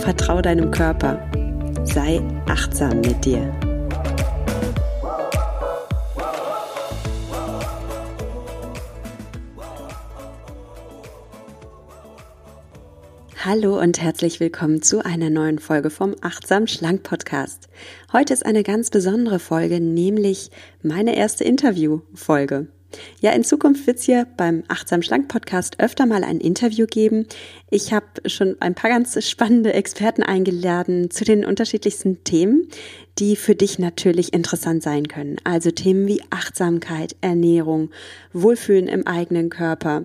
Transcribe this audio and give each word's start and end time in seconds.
vertrau 0.00 0.40
deinem 0.40 0.70
Körper, 0.70 1.18
sei 1.84 2.22
achtsam 2.46 3.00
mit 3.00 3.24
dir. 3.24 3.52
Hallo 13.44 13.78
und 13.78 14.00
herzlich 14.00 14.40
willkommen 14.40 14.80
zu 14.80 15.04
einer 15.04 15.28
neuen 15.28 15.58
Folge 15.58 15.90
vom 15.90 16.14
Achtsam 16.22 16.66
Schlank 16.66 17.02
Podcast. 17.02 17.68
Heute 18.12 18.32
ist 18.32 18.44
eine 18.46 18.62
ganz 18.62 18.90
besondere 18.90 19.38
Folge, 19.38 19.80
nämlich 19.80 20.50
meine 20.82 21.16
erste 21.16 21.44
Interview-Folge. 21.44 22.68
Ja, 23.20 23.32
in 23.32 23.44
Zukunft 23.44 23.86
wird 23.86 23.98
es 23.98 24.04
hier 24.04 24.26
beim 24.36 24.64
Achtsam 24.68 25.02
Schlank 25.02 25.28
Podcast 25.28 25.80
öfter 25.80 26.06
mal 26.06 26.24
ein 26.24 26.40
Interview 26.40 26.86
geben. 26.86 27.26
Ich 27.70 27.92
habe 27.92 28.06
schon 28.26 28.56
ein 28.60 28.74
paar 28.74 28.90
ganz 28.90 29.24
spannende 29.28 29.72
Experten 29.72 30.22
eingeladen 30.22 31.10
zu 31.10 31.24
den 31.24 31.44
unterschiedlichsten 31.44 32.24
Themen, 32.24 32.68
die 33.18 33.36
für 33.36 33.54
dich 33.54 33.78
natürlich 33.78 34.32
interessant 34.32 34.82
sein 34.82 35.08
können. 35.08 35.36
Also 35.44 35.70
Themen 35.70 36.06
wie 36.06 36.22
Achtsamkeit, 36.30 37.16
Ernährung, 37.20 37.90
Wohlfühlen 38.32 38.88
im 38.88 39.06
eigenen 39.06 39.50
Körper, 39.50 40.04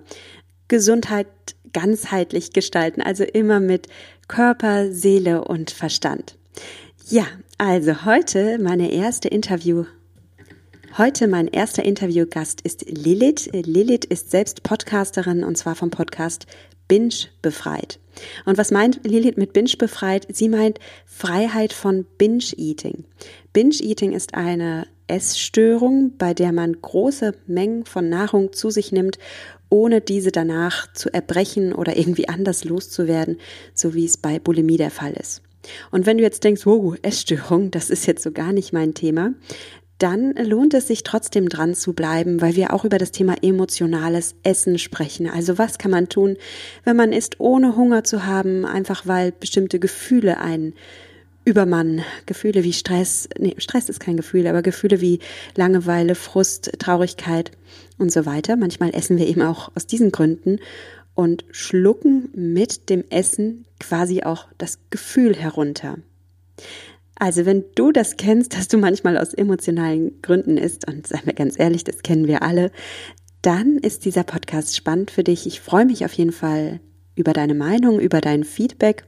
Gesundheit 0.68 1.28
ganzheitlich 1.74 2.54
gestalten, 2.54 3.02
also 3.02 3.24
immer 3.24 3.60
mit 3.60 3.88
Körper, 4.28 4.92
Seele 4.92 5.44
und 5.44 5.72
Verstand. 5.72 6.38
Ja, 7.10 7.26
also 7.58 8.06
heute 8.06 8.58
meine 8.60 8.92
erste 8.92 9.28
Interview. 9.28 9.86
Heute 10.98 11.28
mein 11.28 11.48
erster 11.48 11.84
Interviewgast 11.84 12.62
ist 12.62 12.86
Lilith. 12.90 13.50
Lilith 13.52 14.06
ist 14.06 14.32
selbst 14.32 14.64
Podcasterin 14.64 15.44
und 15.44 15.58
zwar 15.58 15.76
vom 15.76 15.90
Podcast 15.90 16.46
Binge 16.88 17.16
befreit. 17.42 18.00
Und 18.46 18.58
was 18.58 18.72
meint 18.72 19.02
Lilith 19.04 19.38
mit 19.38 19.54
Binge 19.54 19.74
befreit? 19.78 20.28
Sie 20.30 20.48
meint 20.48 20.80
Freiheit 21.06 21.74
von 21.74 22.06
Binge 22.18 22.54
Eating. 22.56 23.04
Binge 23.52 23.76
Eating 23.82 24.14
ist 24.14 24.36
eine 24.36 24.88
Essstörung, 25.08 26.14
bei 26.18 26.34
der 26.34 26.52
man 26.52 26.82
große 26.82 27.36
Mengen 27.46 27.86
von 27.86 28.10
Nahrung 28.10 28.54
zu 28.54 28.70
sich 28.70 28.92
nimmt 28.92 29.20
ohne 29.70 30.02
diese 30.02 30.32
danach 30.32 30.92
zu 30.94 31.14
erbrechen 31.14 31.74
oder 31.74 31.98
irgendwie 31.98 32.30
anders 32.30 32.64
loszuwerden, 32.64 33.40
so 33.74 33.94
wie 33.94 34.06
es 34.06 34.18
bei 34.18 34.40
Bulimie 34.40 34.78
der 34.78 34.92
Fall 34.92 35.14
ist. 35.14 35.42
Und 35.92 36.06
wenn 36.06 36.18
du 36.18 36.24
jetzt 36.24 36.44
denkst, 36.44 36.66
wow, 36.66 36.96
Essstörung, 37.02 37.72
das 37.72 37.90
ist 37.90 38.06
jetzt 38.06 38.24
so 38.24 38.32
gar 38.32 38.54
nicht 38.54 38.72
mein 38.72 38.94
Thema, 38.94 39.34
dann 39.98 40.34
lohnt 40.34 40.74
es 40.74 40.88
sich 40.88 41.04
trotzdem 41.04 41.48
dran 41.48 41.74
zu 41.74 41.94
bleiben, 41.94 42.42
weil 42.42 42.56
wir 42.56 42.74
auch 42.74 42.84
über 42.84 42.98
das 42.98 43.12
Thema 43.12 43.36
emotionales 43.42 44.36
Essen 44.44 44.78
sprechen. 44.78 45.30
Also 45.30 45.58
was 45.58 45.78
kann 45.78 45.92
man 45.92 46.10
tun, 46.10 46.38
wenn 46.84 46.98
man 46.98 47.14
isst, 47.14 47.40
ohne 47.40 47.76
Hunger 47.76 48.04
zu 48.04 48.26
haben, 48.26 48.66
einfach 48.66 49.08
weil 49.08 49.32
bestimmte 49.32 49.80
Gefühle 49.80 50.40
einen 50.40 50.74
übermannen. 51.46 52.04
Gefühle 52.26 52.64
wie 52.64 52.74
Stress, 52.74 53.30
nee, 53.38 53.56
Stress 53.60 53.88
ist 53.88 54.00
kein 54.00 54.18
Gefühl, 54.18 54.48
aber 54.48 54.64
Gefühle 54.64 55.00
wie 55.00 55.20
Langeweile, 55.56 56.16
Frust, 56.16 56.72
Traurigkeit 56.80 57.52
und 57.98 58.12
so 58.12 58.26
weiter. 58.26 58.58
Manchmal 58.58 58.94
essen 58.94 59.18
wir 59.18 59.28
eben 59.28 59.44
auch 59.44 59.72
aus 59.76 59.86
diesen 59.86 60.12
Gründen 60.12 60.60
und 61.14 61.46
schlucken 61.52 62.30
mit 62.34 62.90
dem 62.90 63.06
Essen 63.10 63.66
quasi 63.80 64.24
auch 64.24 64.48
das 64.58 64.80
Gefühl 64.90 65.36
herunter. 65.36 65.98
Also 67.18 67.46
wenn 67.46 67.64
du 67.76 67.92
das 67.92 68.18
kennst, 68.18 68.58
dass 68.58 68.68
du 68.68 68.78
manchmal 68.78 69.18
aus 69.18 69.34
emotionalen 69.34 70.22
Gründen 70.22 70.58
isst, 70.58 70.88
und 70.88 71.08
seien 71.08 71.26
wir 71.26 71.34
ganz 71.34 71.58
ehrlich, 71.58 71.84
das 71.84 72.04
kennen 72.04 72.28
wir 72.28 72.44
alle, 72.44 72.72
dann 73.42 73.78
ist 73.78 74.06
dieser 74.06 74.24
Podcast 74.24 74.76
spannend 74.76 75.12
für 75.12 75.24
dich. 75.24 75.48
Ich 75.48 75.62
freue 75.62 75.86
mich 75.86 76.04
auf 76.04 76.14
jeden 76.14 76.34
Fall 76.34 76.82
über 77.16 77.32
deine 77.32 77.54
Meinung, 77.54 78.00
über 78.00 78.20
dein 78.20 78.44
Feedback 78.44 79.06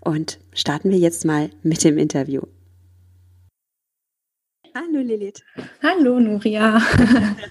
und 0.00 0.38
starten 0.54 0.90
wir 0.90 0.98
jetzt 0.98 1.24
mal 1.24 1.50
mit 1.62 1.84
dem 1.84 1.98
Interview. 1.98 2.40
Hallo 4.74 5.00
Lilith. 5.00 5.42
Hallo 5.82 6.20
Nuria. 6.20 6.80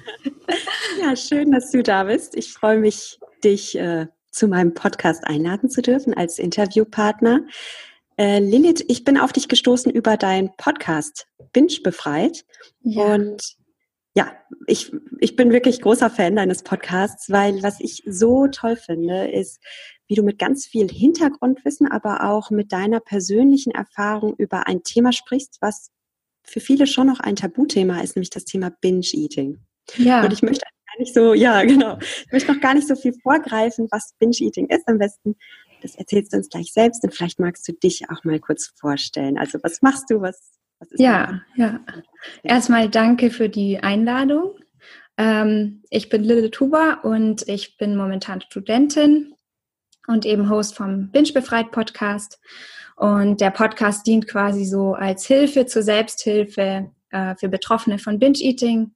ja, 1.02 1.16
schön, 1.16 1.52
dass 1.52 1.70
du 1.72 1.84
da 1.84 2.06
bist. 2.06 2.36
Ich 2.36 2.54
freue 2.54 2.80
mich, 2.80 3.20
dich 3.44 3.78
äh, 3.78 4.08
zu 4.32 4.48
meinem 4.48 4.74
Podcast 4.74 5.28
einladen 5.28 5.70
zu 5.70 5.82
dürfen 5.82 6.14
als 6.14 6.40
Interviewpartner. 6.40 7.42
Äh, 8.20 8.40
Lilith, 8.40 8.84
ich 8.90 9.06
bin 9.06 9.18
auf 9.18 9.32
dich 9.32 9.48
gestoßen 9.48 9.90
über 9.90 10.18
deinen 10.18 10.54
Podcast 10.58 11.26
Binge 11.54 11.78
befreit 11.82 12.44
ja. 12.82 13.16
und 13.16 13.56
ja, 14.14 14.34
ich, 14.68 14.92
ich 15.20 15.38
bin 15.38 15.54
wirklich 15.54 15.80
großer 15.80 16.10
Fan 16.10 16.36
deines 16.36 16.64
Podcasts, 16.64 17.30
weil 17.30 17.64
was 17.64 17.80
ich 17.80 18.04
so 18.06 18.48
toll 18.48 18.76
finde, 18.76 19.32
ist, 19.32 19.64
wie 20.08 20.16
du 20.16 20.24
mit 20.24 20.38
ganz 20.38 20.66
viel 20.66 20.90
Hintergrundwissen, 20.90 21.88
aber 21.90 22.30
auch 22.30 22.52
mit 22.52 22.74
deiner 22.74 23.00
persönlichen 23.00 23.72
Erfahrung 23.72 24.36
über 24.36 24.68
ein 24.68 24.84
Thema 24.84 25.14
sprichst, 25.14 25.60
was 25.62 25.92
für 26.44 26.60
viele 26.60 26.88
schon 26.88 27.08
noch 27.08 27.22
ein 27.22 27.38
Tabuthema 27.38 28.02
ist, 28.02 28.18
nämlich 28.18 28.32
das 28.32 28.44
Thema 28.44 28.70
Binge-Eating. 28.82 29.60
Ja. 29.96 30.26
Und 30.26 30.34
ich 30.34 30.42
möchte 30.42 30.66
gar 30.66 31.00
nicht 31.00 31.14
so, 31.14 31.34
ja, 31.34 31.64
genau. 31.64 31.98
Ich 32.26 32.32
möchte 32.34 32.54
noch 32.54 32.60
gar 32.60 32.74
nicht 32.74 32.88
so 32.90 32.98
viel 32.98 33.14
vorgreifen, 33.24 33.88
was 33.92 34.14
Binge-Eating 34.20 34.68
ist. 34.68 34.86
Am 34.90 34.98
besten, 34.98 35.38
das 35.82 35.96
erzählst 35.96 36.34
du 36.34 36.38
uns 36.38 36.50
gleich 36.50 36.72
selbst 36.74 37.04
und 37.04 37.14
vielleicht 37.14 37.40
magst 37.40 37.68
du 37.68 37.74
dich 37.74 38.10
auch 38.10 38.24
mal 38.24 38.40
kurz 38.40 38.72
vorstellen. 38.76 39.38
Also, 39.38 39.60
was 39.64 39.82
machst 39.82 40.10
du? 40.10 40.22
Was, 40.22 40.60
was 40.80 40.92
ist 40.92 41.00
Ja, 41.00 41.42
ja. 41.56 41.80
Erstmal 42.44 42.90
danke 42.90 43.32
für 43.32 43.50
die 43.50 43.80
Einladung. 43.80 44.56
Ähm, 45.18 45.84
ich 45.90 46.10
bin 46.10 46.24
Lille 46.24 46.52
Tuba 46.52 47.00
und 47.04 47.48
ich 47.48 47.78
bin 47.78 47.96
momentan 47.96 48.42
Studentin 48.42 49.36
und 50.08 50.26
eben 50.26 50.50
Host 50.50 50.76
vom 50.76 51.12
Binge 51.12 51.34
Befreit 51.34 51.72
Podcast. 51.72 52.40
Und 52.96 53.40
der 53.40 53.52
Podcast 53.52 54.06
dient 54.08 54.28
quasi 54.28 54.66
so 54.66 54.94
als 54.94 55.26
Hilfe 55.26 55.66
zur 55.66 55.84
Selbsthilfe 55.84 56.92
äh, 57.12 57.36
für 57.36 57.48
Betroffene 57.48 57.98
von 57.98 58.20
Binge-Eating 58.20 58.92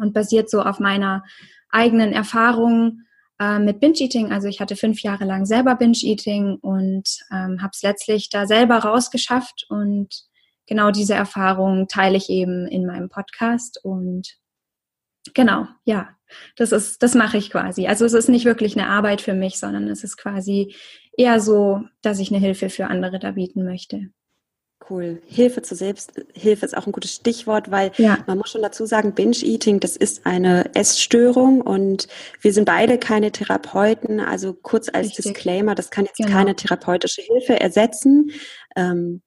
und 0.00 0.12
basiert 0.12 0.50
so 0.50 0.62
auf 0.62 0.80
meiner 0.80 1.24
eigenen 1.70 2.12
Erfahrung 2.12 3.03
äh, 3.40 3.58
mit 3.58 3.80
Binge-Eating. 3.80 4.32
Also 4.32 4.48
ich 4.48 4.60
hatte 4.60 4.76
fünf 4.76 5.02
Jahre 5.02 5.24
lang 5.24 5.46
selber 5.46 5.74
Binge-Eating 5.76 6.56
und 6.56 7.08
ähm, 7.32 7.62
habe 7.62 7.70
es 7.72 7.82
letztlich 7.82 8.30
da 8.30 8.46
selber 8.46 8.78
rausgeschafft 8.78 9.66
und 9.68 10.08
genau 10.66 10.90
diese 10.90 11.14
Erfahrung 11.14 11.88
teile 11.88 12.16
ich 12.16 12.30
eben 12.30 12.66
in 12.66 12.86
meinem 12.86 13.08
Podcast 13.08 13.80
und 13.82 14.36
genau, 15.34 15.66
ja, 15.84 16.10
das 16.56 16.72
ist, 16.72 17.02
das 17.02 17.14
mache 17.14 17.38
ich 17.38 17.50
quasi. 17.50 17.86
Also 17.86 18.04
es 18.04 18.12
ist 18.12 18.28
nicht 18.28 18.44
wirklich 18.44 18.76
eine 18.76 18.88
Arbeit 18.88 19.20
für 19.20 19.34
mich, 19.34 19.58
sondern 19.58 19.88
es 19.88 20.04
ist 20.04 20.16
quasi 20.16 20.74
eher 21.16 21.40
so, 21.40 21.82
dass 22.02 22.18
ich 22.18 22.30
eine 22.30 22.40
Hilfe 22.40 22.70
für 22.70 22.86
andere 22.86 23.18
da 23.18 23.32
bieten 23.32 23.64
möchte. 23.64 24.10
Cool. 24.88 25.22
Hilfe 25.26 25.62
zur 25.62 25.78
Selbsthilfe 25.78 26.66
ist 26.66 26.76
auch 26.76 26.86
ein 26.86 26.92
gutes 26.92 27.14
Stichwort, 27.14 27.70
weil 27.70 27.92
ja. 27.96 28.18
man 28.26 28.36
muss 28.36 28.50
schon 28.50 28.60
dazu 28.60 28.84
sagen, 28.84 29.14
Binge-Eating, 29.14 29.80
das 29.80 29.96
ist 29.96 30.26
eine 30.26 30.74
Essstörung 30.74 31.62
und 31.62 32.06
wir 32.42 32.52
sind 32.52 32.66
beide 32.66 32.98
keine 32.98 33.32
Therapeuten. 33.32 34.20
Also 34.20 34.52
kurz 34.52 34.90
als 34.90 35.08
Richtig. 35.08 35.32
Disclaimer, 35.32 35.74
das 35.74 35.90
kann 35.90 36.04
jetzt 36.04 36.18
genau. 36.18 36.30
keine 36.30 36.54
therapeutische 36.54 37.22
Hilfe 37.22 37.58
ersetzen. 37.58 38.30
Ähm, 38.76 39.22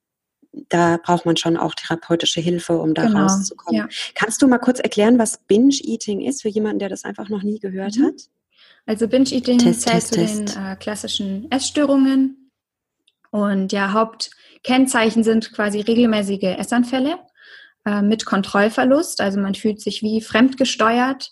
da 0.70 0.98
braucht 0.98 1.26
man 1.26 1.38
schon 1.38 1.58
auch 1.58 1.74
therapeutische 1.74 2.40
Hilfe, 2.42 2.78
um 2.78 2.94
da 2.94 3.08
genau. 3.08 3.24
rauszukommen. 3.24 3.82
Ja. 3.82 3.88
Kannst 4.14 4.42
du 4.42 4.48
mal 4.48 4.60
kurz 4.60 4.80
erklären, 4.80 5.18
was 5.18 5.40
Binge-Eating 5.48 6.22
ist 6.22 6.44
für 6.44 6.50
jemanden, 6.50 6.80
der 6.80 6.90
das 6.90 7.04
einfach 7.04 7.30
noch 7.30 7.42
nie 7.42 7.60
gehört 7.60 7.98
mhm. 7.98 8.06
hat? 8.06 8.30
Also 8.86 9.08
Binge-Eating 9.08 9.60
zählt 9.74 10.04
zu 10.04 10.16
den 10.16 10.48
äh, 10.48 10.76
klassischen 10.76 11.52
Essstörungen. 11.52 12.52
Und 13.32 13.72
ja, 13.72 13.92
Hauptkennzeichen 14.58 15.24
sind 15.24 15.54
quasi 15.54 15.82
regelmäßige 15.82 16.58
Essanfälle 16.58 17.20
äh, 17.86 18.02
mit 18.02 18.26
Kontrollverlust. 18.26 19.22
Also 19.22 19.40
man 19.40 19.56
fühlt 19.56 19.82
sich 19.82 20.02
wie 20.02 20.22
fremdgesteuert 20.22 21.32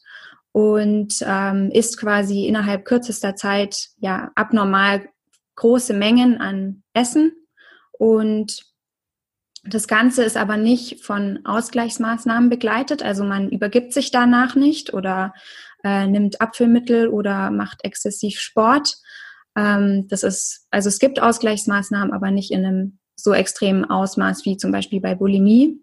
und 0.51 1.15
ähm, 1.21 1.71
isst 1.71 1.99
quasi 1.99 2.45
innerhalb 2.45 2.85
kürzester 2.85 3.35
Zeit 3.35 3.89
ja 3.97 4.31
abnormal 4.35 5.07
große 5.55 5.93
Mengen 5.93 6.39
an 6.39 6.83
Essen 6.93 7.33
und 7.91 8.63
das 9.67 9.87
Ganze 9.87 10.23
ist 10.23 10.37
aber 10.37 10.57
nicht 10.57 11.03
von 11.03 11.39
Ausgleichsmaßnahmen 11.43 12.49
begleitet, 12.51 13.01
also 13.01 13.23
man 13.23 13.49
übergibt 13.49 13.93
sich 13.93 14.11
danach 14.11 14.55
nicht 14.55 14.93
oder 14.93 15.33
äh, 15.83 16.05
nimmt 16.05 16.39
Abfüllmittel 16.39 17.07
oder 17.07 17.49
macht 17.49 17.83
exzessiv 17.83 18.39
Sport. 18.39 18.97
Ähm, 19.57 20.07
das 20.07 20.21
ist, 20.21 20.67
also 20.69 20.89
es 20.89 20.99
gibt 20.99 21.19
Ausgleichsmaßnahmen, 21.19 22.13
aber 22.13 22.29
nicht 22.29 22.51
in 22.51 22.65
einem 22.65 22.99
so 23.15 23.33
extremen 23.33 23.85
Ausmaß 23.85 24.45
wie 24.45 24.57
zum 24.57 24.71
Beispiel 24.71 25.01
bei 25.01 25.15
Bulimie. 25.15 25.79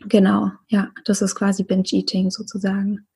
Genau, 0.00 0.50
ja, 0.68 0.90
das 1.04 1.22
ist 1.22 1.34
quasi 1.34 1.62
Binge-Eating 1.62 2.30
sozusagen. 2.30 3.06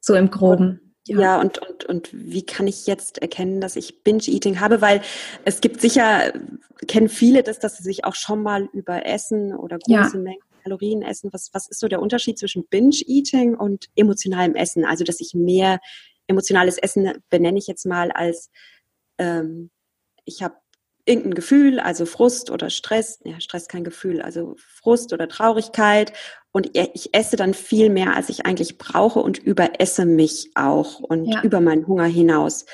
So 0.00 0.14
im 0.14 0.30
Groben. 0.30 0.94
Ja. 1.08 1.20
ja, 1.20 1.40
und, 1.40 1.58
und, 1.58 1.84
und 1.84 2.10
wie 2.12 2.46
kann 2.46 2.68
ich 2.68 2.86
jetzt 2.86 3.18
erkennen, 3.18 3.60
dass 3.60 3.74
ich 3.74 4.04
Binge-Eating 4.04 4.60
habe? 4.60 4.80
Weil 4.80 5.02
es 5.44 5.60
gibt 5.60 5.80
sicher, 5.80 6.32
kennen 6.86 7.08
viele 7.08 7.42
das, 7.42 7.58
dass 7.58 7.76
sie 7.76 7.82
sich 7.82 8.04
auch 8.04 8.14
schon 8.14 8.42
mal 8.42 8.68
über 8.72 9.04
Essen 9.04 9.52
oder 9.54 9.78
große 9.78 10.16
ja. 10.16 10.22
Mengen 10.22 10.40
Kalorien 10.62 11.02
essen. 11.02 11.32
Was, 11.32 11.50
was 11.52 11.68
ist 11.68 11.80
so 11.80 11.88
der 11.88 12.00
Unterschied 12.00 12.38
zwischen 12.38 12.66
Binge-Eating 12.68 13.54
und 13.54 13.88
emotionalem 13.96 14.54
Essen? 14.54 14.84
Also, 14.84 15.04
dass 15.04 15.20
ich 15.20 15.34
mehr 15.34 15.80
emotionales 16.26 16.78
Essen 16.78 17.12
benenne 17.30 17.58
ich 17.58 17.66
jetzt 17.66 17.84
mal 17.84 18.10
als, 18.12 18.50
ähm, 19.18 19.70
ich 20.24 20.42
habe 20.42 20.54
irgendein 21.04 21.34
Gefühl, 21.34 21.80
also 21.80 22.06
Frust 22.06 22.50
oder 22.50 22.70
Stress, 22.70 23.20
ja, 23.24 23.40
Stress 23.40 23.68
kein 23.68 23.84
Gefühl, 23.84 24.22
also 24.22 24.54
Frust 24.58 25.12
oder 25.12 25.28
Traurigkeit 25.28 26.12
und 26.52 26.70
ich 26.76 27.12
esse 27.12 27.36
dann 27.36 27.54
viel 27.54 27.90
mehr, 27.90 28.14
als 28.14 28.28
ich 28.28 28.46
eigentlich 28.46 28.78
brauche 28.78 29.20
und 29.20 29.38
überesse 29.38 30.04
mich 30.04 30.50
auch 30.54 31.00
und 31.00 31.26
ja. 31.26 31.42
über 31.42 31.60
meinen 31.60 31.86
Hunger 31.86 32.04
hinaus. 32.04 32.66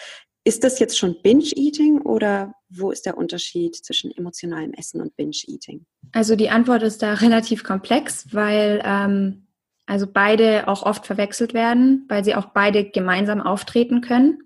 Ist 0.44 0.64
das 0.64 0.78
jetzt 0.78 0.98
schon 0.98 1.20
Binge-Eating 1.22 2.02
oder 2.02 2.54
wo 2.68 2.90
ist 2.90 3.06
der 3.06 3.16
Unterschied 3.16 3.76
zwischen 3.76 4.10
emotionalem 4.10 4.72
Essen 4.72 5.00
und 5.00 5.16
Binge-Eating? 5.16 5.86
Also 6.12 6.36
die 6.36 6.50
Antwort 6.50 6.82
ist 6.82 7.02
da 7.02 7.14
relativ 7.14 7.64
komplex, 7.64 8.26
weil 8.32 8.82
ähm, 8.84 9.46
also 9.86 10.06
beide 10.06 10.68
auch 10.68 10.82
oft 10.82 11.06
verwechselt 11.06 11.54
werden, 11.54 12.04
weil 12.08 12.24
sie 12.24 12.34
auch 12.34 12.46
beide 12.46 12.84
gemeinsam 12.84 13.40
auftreten 13.40 14.00
können. 14.00 14.42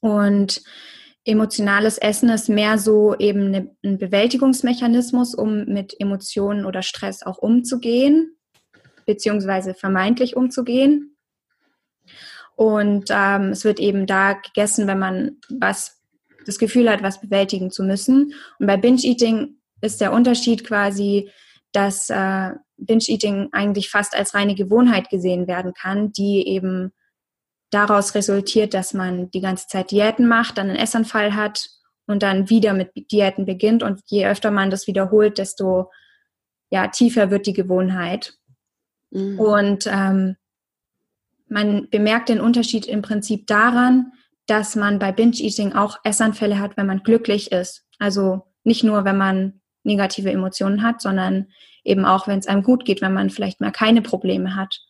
Und 0.00 0.62
emotionales 1.24 1.98
Essen 1.98 2.28
ist 2.30 2.48
mehr 2.48 2.78
so 2.78 3.14
eben 3.16 3.46
eine, 3.46 3.70
ein 3.84 3.98
Bewältigungsmechanismus, 3.98 5.34
um 5.34 5.64
mit 5.66 5.98
Emotionen 6.00 6.64
oder 6.64 6.82
Stress 6.82 7.22
auch 7.22 7.38
umzugehen, 7.38 8.36
beziehungsweise 9.06 9.74
vermeintlich 9.74 10.36
umzugehen. 10.36 11.16
Und 12.56 13.06
ähm, 13.10 13.50
es 13.50 13.64
wird 13.64 13.80
eben 13.80 14.06
da 14.06 14.34
gegessen, 14.34 14.86
wenn 14.86 14.98
man 14.98 15.36
was 15.48 16.00
das 16.44 16.58
Gefühl 16.58 16.90
hat, 16.90 17.02
was 17.02 17.20
bewältigen 17.20 17.70
zu 17.70 17.84
müssen. 17.84 18.34
Und 18.58 18.66
bei 18.66 18.76
Binge-Eating 18.76 19.56
ist 19.80 20.00
der 20.00 20.12
Unterschied 20.12 20.64
quasi, 20.64 21.30
dass 21.70 22.10
äh, 22.10 22.50
Binge-Eating 22.76 23.48
eigentlich 23.52 23.90
fast 23.90 24.16
als 24.16 24.34
reine 24.34 24.54
Gewohnheit 24.54 25.08
gesehen 25.08 25.46
werden 25.46 25.72
kann, 25.72 26.12
die 26.12 26.46
eben 26.48 26.92
daraus 27.72 28.14
resultiert, 28.14 28.74
dass 28.74 28.94
man 28.94 29.30
die 29.30 29.40
ganze 29.40 29.66
Zeit 29.66 29.90
Diäten 29.90 30.28
macht, 30.28 30.58
dann 30.58 30.68
einen 30.68 30.78
Essanfall 30.78 31.34
hat 31.34 31.68
und 32.06 32.22
dann 32.22 32.48
wieder 32.50 32.74
mit 32.74 33.10
Diäten 33.10 33.46
beginnt. 33.46 33.82
Und 33.82 34.00
je 34.06 34.26
öfter 34.26 34.50
man 34.50 34.70
das 34.70 34.86
wiederholt, 34.86 35.38
desto 35.38 35.90
ja, 36.70 36.88
tiefer 36.88 37.30
wird 37.30 37.46
die 37.46 37.54
Gewohnheit. 37.54 38.34
Mhm. 39.10 39.40
Und 39.40 39.86
ähm, 39.86 40.36
man 41.48 41.88
bemerkt 41.90 42.28
den 42.28 42.40
Unterschied 42.40 42.86
im 42.86 43.02
Prinzip 43.02 43.46
daran, 43.46 44.12
dass 44.46 44.76
man 44.76 44.98
bei 44.98 45.12
Binge-Eating 45.12 45.72
auch 45.72 45.98
Essanfälle 46.04 46.58
hat, 46.58 46.76
wenn 46.76 46.86
man 46.86 47.02
glücklich 47.02 47.52
ist. 47.52 47.84
Also 47.98 48.42
nicht 48.64 48.84
nur, 48.84 49.04
wenn 49.04 49.16
man 49.16 49.60
negative 49.82 50.30
Emotionen 50.30 50.82
hat, 50.82 51.00
sondern 51.00 51.48
eben 51.84 52.04
auch, 52.04 52.26
wenn 52.26 52.38
es 52.38 52.46
einem 52.46 52.62
gut 52.62 52.84
geht, 52.84 53.00
wenn 53.00 53.14
man 53.14 53.30
vielleicht 53.30 53.60
mal 53.60 53.72
keine 53.72 54.02
Probleme 54.02 54.56
hat. 54.56 54.80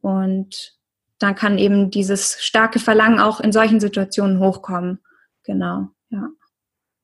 Und 0.00 0.79
dann 1.20 1.34
kann 1.34 1.58
eben 1.58 1.90
dieses 1.90 2.42
starke 2.42 2.80
Verlangen 2.80 3.20
auch 3.20 3.40
in 3.40 3.52
solchen 3.52 3.78
Situationen 3.78 4.40
hochkommen. 4.40 4.98
Genau, 5.44 5.88
ja. 6.08 6.28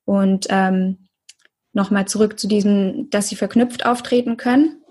Und 0.05 0.47
ähm, 0.49 1.09
nochmal 1.73 2.09
zurück 2.09 2.39
zu 2.41 2.49
diesem, 2.49 3.11
dass 3.11 3.29
sie 3.29 3.37
verknüpft 3.37 3.85
auftreten 3.85 4.37
können. 4.37 4.83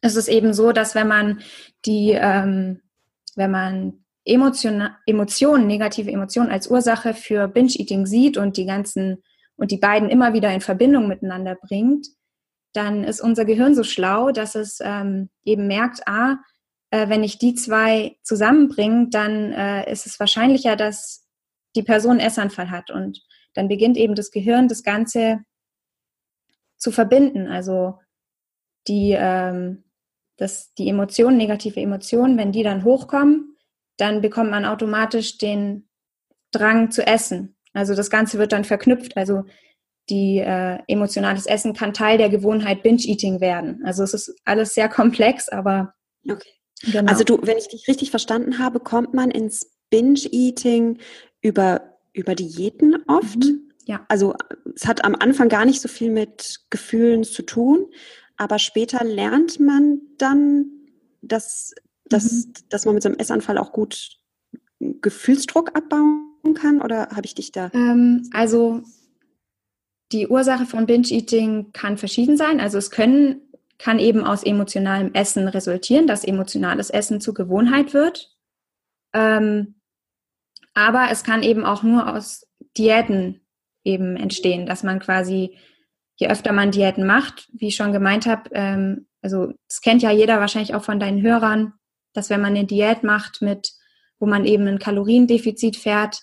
Es 0.00 0.16
ist 0.16 0.28
eben 0.28 0.54
so, 0.54 0.72
dass 0.72 0.94
wenn 0.94 1.06
man 1.06 1.40
die, 1.84 2.12
ähm, 2.12 2.80
wenn 3.36 3.50
man 3.50 4.04
Emotion, 4.24 4.88
Emotionen, 5.06 5.66
negative 5.66 6.10
Emotionen 6.10 6.50
als 6.50 6.68
Ursache 6.68 7.12
für 7.14 7.46
Binge-Eating 7.46 8.06
sieht 8.06 8.38
und 8.38 8.56
die 8.56 8.66
ganzen 8.66 9.22
und 9.56 9.70
die 9.70 9.76
beiden 9.76 10.08
immer 10.08 10.32
wieder 10.32 10.50
in 10.52 10.62
Verbindung 10.62 11.06
miteinander 11.06 11.54
bringt, 11.54 12.06
dann 12.72 13.04
ist 13.04 13.20
unser 13.20 13.44
Gehirn 13.44 13.74
so 13.74 13.82
schlau, 13.82 14.30
dass 14.30 14.54
es 14.54 14.78
ähm, 14.82 15.28
eben 15.44 15.66
merkt, 15.66 16.06
ah, 16.06 16.38
äh, 16.90 17.08
wenn 17.08 17.22
ich 17.22 17.38
die 17.38 17.54
zwei 17.54 18.16
zusammenbringe, 18.22 19.08
dann 19.10 19.52
äh, 19.52 19.90
ist 19.90 20.06
es 20.06 20.18
wahrscheinlicher, 20.20 20.76
dass 20.76 21.26
die 21.76 21.82
Person 21.82 22.12
einen 22.12 22.20
Essanfall 22.20 22.70
hat. 22.70 22.90
Und 22.90 23.22
dann 23.54 23.68
beginnt 23.68 23.96
eben 23.96 24.14
das 24.14 24.30
Gehirn, 24.30 24.68
das 24.68 24.82
Ganze 24.82 25.40
zu 26.76 26.90
verbinden. 26.90 27.46
Also 27.46 27.98
die, 28.88 29.14
ähm, 29.16 29.84
das, 30.36 30.74
die 30.74 30.88
Emotionen, 30.88 31.36
negative 31.36 31.80
Emotionen, 31.80 32.36
wenn 32.38 32.52
die 32.52 32.62
dann 32.62 32.84
hochkommen, 32.84 33.56
dann 33.96 34.20
bekommt 34.20 34.50
man 34.50 34.64
automatisch 34.64 35.38
den 35.38 35.88
Drang 36.50 36.90
zu 36.90 37.06
essen. 37.06 37.56
Also 37.72 37.94
das 37.94 38.10
Ganze 38.10 38.38
wird 38.38 38.52
dann 38.52 38.64
verknüpft. 38.64 39.16
Also 39.16 39.44
die 40.08 40.38
äh, 40.38 40.78
emotionales 40.88 41.46
Essen 41.46 41.74
kann 41.74 41.92
Teil 41.92 42.18
der 42.18 42.30
Gewohnheit 42.30 42.82
Binge-Eating 42.82 43.40
werden. 43.40 43.82
Also 43.84 44.02
es 44.02 44.14
ist 44.14 44.34
alles 44.44 44.74
sehr 44.74 44.88
komplex, 45.00 45.48
aber 45.48 45.94
okay. 46.28 46.59
Genau. 46.82 47.10
Also 47.10 47.24
du, 47.24 47.38
wenn 47.42 47.58
ich 47.58 47.68
dich 47.68 47.88
richtig 47.88 48.10
verstanden 48.10 48.58
habe, 48.58 48.80
kommt 48.80 49.14
man 49.14 49.30
ins 49.30 49.70
Binge-Eating 49.90 50.98
über, 51.42 51.98
über 52.12 52.34
Diäten 52.34 52.96
oft. 53.06 53.44
Mhm. 53.44 53.70
Ja. 53.86 54.04
Also 54.08 54.34
es 54.74 54.86
hat 54.86 55.04
am 55.04 55.14
Anfang 55.14 55.48
gar 55.48 55.64
nicht 55.64 55.80
so 55.80 55.88
viel 55.88 56.10
mit 56.10 56.60
Gefühlen 56.70 57.24
zu 57.24 57.42
tun, 57.42 57.86
aber 58.36 58.58
später 58.58 59.04
lernt 59.04 59.60
man 59.60 60.00
dann, 60.16 60.66
dass, 61.22 61.74
dass, 62.06 62.46
mhm. 62.46 62.52
dass 62.68 62.84
man 62.84 62.94
mit 62.94 63.02
so 63.02 63.08
einem 63.08 63.18
Essanfall 63.18 63.58
auch 63.58 63.72
gut 63.72 64.18
Gefühlsdruck 64.78 65.76
abbauen 65.76 66.54
kann 66.54 66.80
oder 66.80 67.08
habe 67.10 67.26
ich 67.26 67.34
dich 67.34 67.52
da? 67.52 67.70
Ähm, 67.74 68.28
also 68.32 68.82
die 70.12 70.26
Ursache 70.26 70.66
von 70.66 70.86
Binge-Eating 70.86 71.72
kann 71.72 71.98
verschieden 71.98 72.36
sein. 72.36 72.60
Also 72.60 72.78
es 72.78 72.90
können 72.90 73.42
kann 73.80 73.98
eben 73.98 74.24
aus 74.24 74.42
emotionalem 74.42 75.14
Essen 75.14 75.48
resultieren, 75.48 76.06
dass 76.06 76.24
emotionales 76.24 76.90
Essen 76.90 77.20
zur 77.20 77.32
Gewohnheit 77.32 77.94
wird. 77.94 78.30
Ähm, 79.14 79.80
aber 80.74 81.08
es 81.10 81.24
kann 81.24 81.42
eben 81.42 81.64
auch 81.64 81.82
nur 81.82 82.14
aus 82.14 82.46
Diäten 82.76 83.40
eben 83.82 84.16
entstehen, 84.16 84.66
dass 84.66 84.82
man 84.82 85.00
quasi, 85.00 85.56
je 86.16 86.28
öfter 86.28 86.52
man 86.52 86.70
Diäten 86.70 87.06
macht, 87.06 87.48
wie 87.54 87.68
ich 87.68 87.76
schon 87.76 87.92
gemeint 87.92 88.26
habe, 88.26 88.50
ähm, 88.52 89.08
also 89.22 89.52
das 89.66 89.80
kennt 89.80 90.02
ja 90.02 90.10
jeder 90.10 90.40
wahrscheinlich 90.40 90.74
auch 90.74 90.84
von 90.84 91.00
deinen 91.00 91.22
Hörern, 91.22 91.72
dass 92.12 92.28
wenn 92.28 92.40
man 92.40 92.54
eine 92.54 92.66
Diät 92.66 93.02
macht 93.02 93.40
mit, 93.40 93.72
wo 94.18 94.26
man 94.26 94.44
eben 94.44 94.66
ein 94.68 94.78
Kaloriendefizit 94.78 95.76
fährt, 95.76 96.20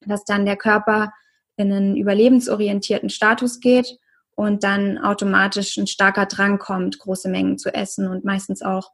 dass 0.00 0.24
dann 0.24 0.44
der 0.44 0.56
Körper 0.56 1.12
in 1.56 1.72
einen 1.72 1.96
überlebensorientierten 1.96 3.10
Status 3.10 3.60
geht 3.60 3.96
und 4.36 4.64
dann 4.64 4.98
automatisch 4.98 5.76
ein 5.76 5.86
starker 5.86 6.26
Drang 6.26 6.58
kommt, 6.58 6.98
große 6.98 7.28
Mengen 7.28 7.58
zu 7.58 7.72
essen 7.72 8.08
und 8.08 8.24
meistens 8.24 8.62
auch 8.62 8.90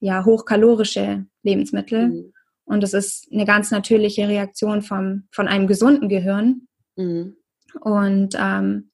ja 0.00 0.24
hochkalorische 0.24 1.26
Lebensmittel. 1.42 2.08
Mhm. 2.08 2.32
Und 2.64 2.82
das 2.82 2.92
ist 2.92 3.28
eine 3.32 3.44
ganz 3.44 3.70
natürliche 3.70 4.28
Reaktion 4.28 4.82
vom, 4.82 5.28
von 5.30 5.48
einem 5.48 5.66
gesunden 5.66 6.08
Gehirn. 6.08 6.68
Mhm. 6.96 7.36
Und 7.80 8.36
ähm, 8.38 8.90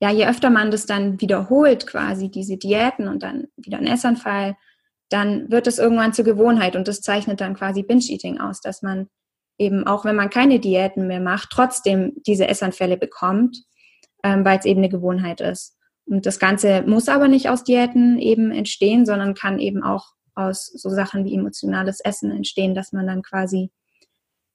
ja, 0.00 0.10
je 0.10 0.26
öfter 0.26 0.50
man 0.50 0.70
das 0.70 0.86
dann 0.86 1.20
wiederholt, 1.20 1.86
quasi 1.86 2.30
diese 2.30 2.56
Diäten 2.56 3.08
und 3.08 3.22
dann 3.22 3.48
wieder 3.56 3.78
ein 3.78 3.86
Essanfall, 3.86 4.56
dann 5.08 5.50
wird 5.50 5.66
es 5.66 5.78
irgendwann 5.78 6.12
zur 6.12 6.24
Gewohnheit 6.24 6.76
und 6.76 6.88
das 6.88 7.00
zeichnet 7.00 7.40
dann 7.40 7.54
quasi 7.54 7.82
Binge-Eating 7.82 8.38
aus, 8.38 8.60
dass 8.60 8.82
man 8.82 9.08
eben 9.58 9.86
auch 9.86 10.04
wenn 10.04 10.16
man 10.16 10.30
keine 10.30 10.58
Diäten 10.58 11.06
mehr 11.06 11.20
macht, 11.20 11.50
trotzdem 11.50 12.12
diese 12.26 12.48
Essanfälle 12.48 12.96
bekommt 12.96 13.62
ähm, 14.24 14.44
weil 14.44 14.58
es 14.58 14.64
eben 14.64 14.80
eine 14.80 14.88
Gewohnheit 14.88 15.40
ist. 15.40 15.76
Und 16.06 16.26
das 16.26 16.40
Ganze 16.40 16.82
muss 16.82 17.08
aber 17.08 17.28
nicht 17.28 17.48
aus 17.48 17.62
Diäten 17.62 18.18
eben 18.18 18.50
entstehen, 18.50 19.06
sondern 19.06 19.34
kann 19.34 19.60
eben 19.60 19.84
auch 19.84 20.06
aus 20.34 20.66
so 20.66 20.90
Sachen 20.90 21.24
wie 21.24 21.34
emotionales 21.34 22.00
Essen 22.00 22.32
entstehen, 22.32 22.74
dass 22.74 22.92
man 22.92 23.06
dann 23.06 23.22
quasi, 23.22 23.70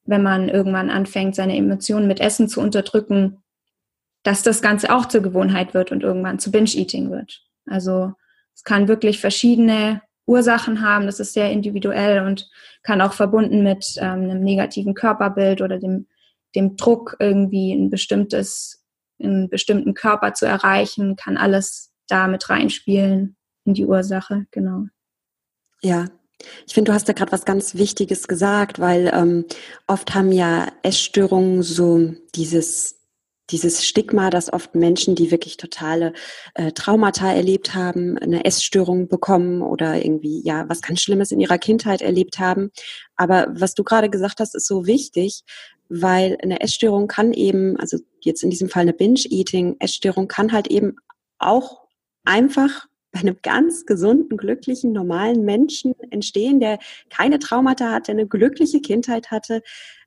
wenn 0.03 0.23
man 0.23 0.49
irgendwann 0.49 0.89
anfängt, 0.89 1.35
seine 1.35 1.55
Emotionen 1.55 2.07
mit 2.07 2.19
Essen 2.19 2.49
zu 2.49 2.59
unterdrücken, 2.59 3.37
dass 4.23 4.43
das 4.43 4.61
Ganze 4.61 4.93
auch 4.93 5.05
zur 5.05 5.21
Gewohnheit 5.21 5.73
wird 5.73 5.91
und 5.91 6.03
irgendwann 6.03 6.39
zu 6.39 6.51
Binge-Eating 6.51 7.09
wird. 7.09 7.41
Also 7.65 8.11
es 8.53 8.63
kann 8.63 8.87
wirklich 8.89 9.21
verschiedene 9.21 10.01
Ursachen 10.25 10.81
haben, 10.81 11.05
das 11.05 11.19
ist 11.19 11.33
sehr 11.33 11.51
individuell 11.51 12.25
und 12.25 12.49
kann 12.83 13.01
auch 13.01 13.13
verbunden 13.13 13.63
mit 13.63 13.95
ähm, 13.97 14.23
einem 14.23 14.43
negativen 14.43 14.93
Körperbild 14.93 15.61
oder 15.61 15.79
dem, 15.79 16.07
dem 16.55 16.75
Druck, 16.75 17.15
irgendwie 17.19 17.71
ein 17.71 17.89
bestimmtes 17.89 18.78
einen 19.21 19.49
bestimmten 19.49 19.93
Körper 19.93 20.33
zu 20.33 20.45
erreichen, 20.45 21.15
kann 21.15 21.37
alles 21.37 21.91
da 22.07 22.27
mit 22.27 22.49
reinspielen 22.49 23.35
in 23.65 23.73
die 23.73 23.85
Ursache, 23.85 24.45
genau. 24.51 24.85
Ja, 25.81 26.05
Ich 26.67 26.73
finde, 26.73 26.91
du 26.91 26.95
hast 26.95 27.09
da 27.09 27.13
gerade 27.13 27.31
was 27.31 27.45
ganz 27.45 27.75
Wichtiges 27.75 28.27
gesagt, 28.27 28.79
weil 28.79 29.11
ähm, 29.13 29.45
oft 29.87 30.15
haben 30.15 30.31
ja 30.31 30.67
Essstörungen 30.83 31.63
so 31.63 32.13
dieses 32.33 32.99
dieses 33.51 33.85
Stigma, 33.85 34.29
dass 34.29 34.51
oft 34.51 34.75
Menschen, 34.75 35.15
die 35.15 35.31
wirklich 35.31 35.57
totale 35.57 36.13
äh, 36.53 36.71
Traumata 36.71 37.33
erlebt 37.33 37.73
haben, 37.73 38.17
eine 38.17 38.45
Essstörung 38.45 39.07
bekommen 39.07 39.61
oder 39.61 40.03
irgendwie 40.03 40.41
ja 40.43 40.67
was 40.69 40.81
ganz 40.81 41.01
Schlimmes 41.01 41.31
in 41.31 41.39
ihrer 41.39 41.57
Kindheit 41.57 42.01
erlebt 42.01 42.39
haben. 42.39 42.69
Aber 43.15 43.47
was 43.49 43.73
du 43.73 43.83
gerade 43.83 44.09
gesagt 44.09 44.39
hast, 44.39 44.55
ist 44.55 44.67
so 44.67 44.85
wichtig, 44.85 45.41
weil 45.89 46.37
eine 46.41 46.61
Essstörung 46.61 47.07
kann 47.07 47.33
eben, 47.33 47.77
also 47.77 47.97
jetzt 48.21 48.43
in 48.43 48.49
diesem 48.49 48.69
Fall 48.69 48.83
eine 48.83 48.93
Binge-Eating-Essstörung 48.93 50.27
kann 50.27 50.51
halt 50.51 50.67
eben 50.67 50.95
auch 51.39 51.81
einfach 52.23 52.87
bei 53.11 53.21
einem 53.21 53.37
ganz 53.41 53.85
gesunden, 53.85 54.37
glücklichen, 54.37 54.91
normalen 54.91 55.43
Menschen 55.43 55.95
entstehen, 56.11 56.59
der 56.59 56.77
keine 57.09 57.39
Traumata 57.39 57.91
hat, 57.91 58.07
der 58.07 58.13
eine 58.13 58.27
glückliche 58.27 58.81
Kindheit 58.81 59.31
hatte. 59.31 59.63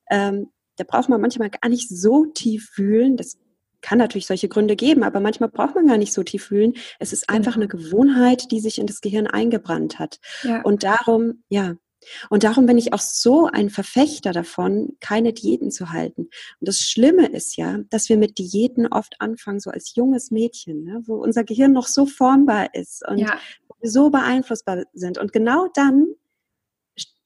Ähm, 0.08 0.50
da 0.76 0.84
braucht 0.84 1.08
man 1.08 1.20
manchmal 1.20 1.50
gar 1.50 1.68
nicht 1.68 1.88
so 1.88 2.26
tief 2.26 2.70
fühlen. 2.70 3.16
Das 3.16 3.38
kann 3.80 3.98
natürlich 3.98 4.28
solche 4.28 4.48
Gründe 4.48 4.76
geben, 4.76 5.02
aber 5.02 5.18
manchmal 5.18 5.48
braucht 5.48 5.74
man 5.74 5.88
gar 5.88 5.96
nicht 5.98 6.12
so 6.12 6.22
tief 6.22 6.44
fühlen. 6.44 6.74
Es 7.00 7.12
ist 7.12 7.28
einfach 7.28 7.56
eine 7.56 7.66
Gewohnheit, 7.66 8.52
die 8.52 8.60
sich 8.60 8.78
in 8.78 8.86
das 8.86 9.00
Gehirn 9.00 9.26
eingebrannt 9.26 9.98
hat. 9.98 10.20
Ja. 10.44 10.62
Und 10.62 10.84
darum, 10.84 11.42
ja, 11.48 11.74
und 12.30 12.44
darum 12.44 12.66
bin 12.66 12.78
ich 12.78 12.92
auch 12.92 13.00
so 13.00 13.46
ein 13.46 13.70
Verfechter 13.70 14.32
davon, 14.32 14.96
keine 15.00 15.32
Diäten 15.32 15.70
zu 15.70 15.90
halten. 15.90 16.22
Und 16.22 16.68
das 16.68 16.80
Schlimme 16.80 17.26
ist 17.26 17.56
ja, 17.56 17.78
dass 17.90 18.08
wir 18.08 18.16
mit 18.16 18.38
Diäten 18.38 18.86
oft 18.86 19.20
anfangen, 19.20 19.60
so 19.60 19.70
als 19.70 19.94
junges 19.94 20.30
Mädchen, 20.30 20.84
ne, 20.84 21.02
wo 21.06 21.16
unser 21.16 21.44
Gehirn 21.44 21.72
noch 21.72 21.86
so 21.86 22.06
formbar 22.06 22.74
ist 22.74 23.06
und 23.06 23.18
ja. 23.18 23.38
so 23.82 24.10
beeinflussbar 24.10 24.84
sind. 24.92 25.18
Und 25.18 25.32
genau 25.32 25.68
dann 25.74 26.06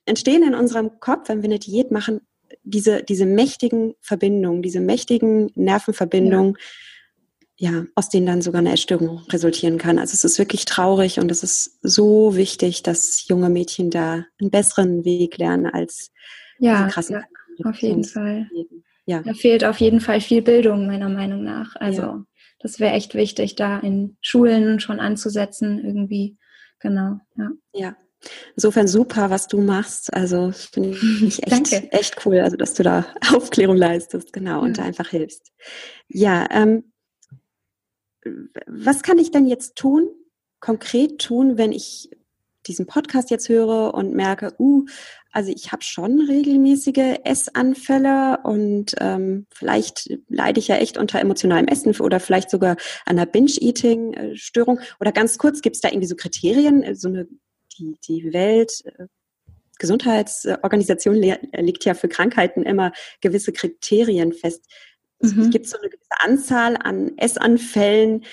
entstehen 0.05 0.43
in 0.43 0.55
unserem 0.55 1.01
Kopf, 1.01 1.29
wenn 1.29 1.43
wir 1.43 1.49
eine 1.49 1.59
Diät 1.59 1.91
machen, 1.91 2.21
diese, 2.63 3.03
diese 3.03 3.27
mächtigen 3.27 3.95
Verbindungen, 4.01 4.63
diese 4.63 4.81
mächtigen 4.81 5.51
Nervenverbindungen, 5.55 6.55
ja 6.57 6.65
ja, 7.59 7.87
aus 7.95 8.11
denen 8.11 8.27
dann 8.27 8.43
sogar 8.43 8.59
eine 8.59 8.73
Essstörung 8.73 9.23
resultieren 9.31 9.79
kann. 9.79 9.99
Also 9.99 10.13
es 10.13 10.25
ist 10.25 10.39
wirklich 10.39 10.67
traurig 10.67 11.19
und 11.19 11.31
es 11.31 11.43
ist 11.43 11.79
so 11.83 12.37
wichtig, 12.37 12.83
dass 12.83 13.27
junge 13.29 13.49
Mädchen 13.49 13.91
da 13.91 14.25
einen 14.41 14.51
besseren 14.51 15.05
Weg 15.05 15.39
lernen 15.39 15.67
als 15.67 16.11
ja, 16.59 16.89
krassen 16.89 17.25
ja, 17.59 17.71
auf 17.71 17.79
jeden 17.79 18.05
Fall. 18.05 18.49
Ja. 19.07 19.23
Da 19.23 19.33
fehlt 19.33 19.65
auf 19.65 19.79
jeden 19.79 20.01
Fall 20.01 20.21
viel 20.21 20.43
Bildung 20.43 20.87
meiner 20.87 21.09
Meinung 21.09 21.45
nach. 21.45 21.77
Also 21.77 22.03
ja. 22.03 22.25
das 22.59 22.79
wäre 22.79 22.95
echt 22.95 23.15
wichtig, 23.15 23.55
da 23.55 23.79
in 23.79 24.17
Schulen 24.21 24.81
schon 24.81 25.01
anzusetzen 25.01 25.83
irgendwie. 25.83 26.37
Genau, 26.81 27.21
ja. 27.37 27.51
Ja. 27.73 27.97
Insofern 28.55 28.89
super, 28.89 29.31
was 29.31 29.47
du 29.47 29.61
machst. 29.61 30.13
Also 30.13 30.51
finde 30.53 30.91
ich 30.91 31.43
echt, 31.47 31.73
echt 31.93 32.27
cool, 32.27 32.41
also 32.41 32.57
dass 32.57 32.75
du 32.75 32.83
da 32.83 33.07
Aufklärung 33.33 33.77
leistest, 33.77 34.33
genau, 34.33 34.61
und 34.63 34.77
da 34.77 34.83
einfach 34.83 35.09
hilfst. 35.09 35.53
Ja, 36.09 36.47
ähm, 36.51 36.93
was 38.67 39.03
kann 39.03 39.19
ich 39.19 39.31
denn 39.31 39.47
jetzt 39.47 39.77
tun, 39.77 40.09
konkret 40.61 41.19
tun, 41.19 41.59
wenn 41.59 41.73
ich 41.73 42.11
diesen 42.67 42.87
Podcast 42.87 43.31
jetzt 43.31 43.49
höre 43.49 43.95
und 43.95 44.15
merke, 44.15 44.55
uh, 44.59 44.85
also 45.31 45.53
ich 45.55 45.71
habe 45.71 45.83
schon 45.83 46.21
regelmäßige 46.21 47.19
Essanfälle 47.25 48.39
und 48.43 48.95
ähm, 48.99 49.47
vielleicht 49.53 50.19
leide 50.29 50.59
ich 50.59 50.69
ja 50.69 50.77
echt 50.77 50.99
unter 50.99 51.21
emotionalem 51.21 51.69
Essen 51.69 51.95
oder 52.01 52.21
vielleicht 52.21 52.51
sogar 52.51 52.77
einer 53.05 53.27
Binge-Eating-Störung. 53.27 54.81
Oder 54.99 55.13
ganz 55.13 55.39
kurz, 55.39 55.61
gibt 55.61 55.77
es 55.77 55.83
da 55.83 55.89
irgendwie 55.89 56.07
so 56.09 56.17
Kriterien, 56.17 56.83
äh, 56.83 56.95
so 56.95 57.09
eine, 57.09 57.29
die, 57.79 57.99
die 58.09 58.33
Welt, 58.33 58.83
äh, 58.87 59.07
Gesundheitsorganisation 59.79 61.17
legt 61.17 61.85
ja 61.85 61.93
für 61.93 62.09
Krankheiten 62.09 62.63
immer 62.63 62.93
gewisse 63.21 63.53
Kriterien 63.53 64.33
fest. 64.33 64.65
Mhm. 65.21 65.41
Es 65.43 65.51
gibt 65.51 65.69
so 65.69 65.79
eine 65.79 65.89
gewisse 65.89 66.21
Anzahl 66.21 66.77
an 66.77 67.17
Essanfällen, 67.17 68.25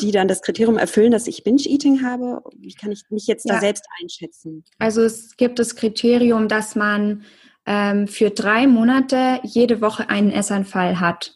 die 0.00 0.10
dann 0.10 0.28
das 0.28 0.42
Kriterium 0.42 0.78
erfüllen, 0.78 1.12
dass 1.12 1.26
ich 1.26 1.44
Binge-Eating 1.44 2.02
habe. 2.02 2.42
Wie 2.56 2.74
kann 2.74 2.90
ich 2.92 3.02
mich 3.10 3.26
jetzt 3.26 3.48
ja. 3.48 3.54
da 3.54 3.60
selbst 3.60 3.84
einschätzen? 4.00 4.64
Also 4.78 5.02
es 5.02 5.36
gibt 5.36 5.58
das 5.58 5.76
Kriterium, 5.76 6.48
dass 6.48 6.74
man 6.74 7.22
ähm, 7.66 8.08
für 8.08 8.30
drei 8.30 8.66
Monate 8.66 9.40
jede 9.44 9.80
Woche 9.80 10.08
einen 10.08 10.32
Essanfall 10.32 10.98
hat. 10.98 11.34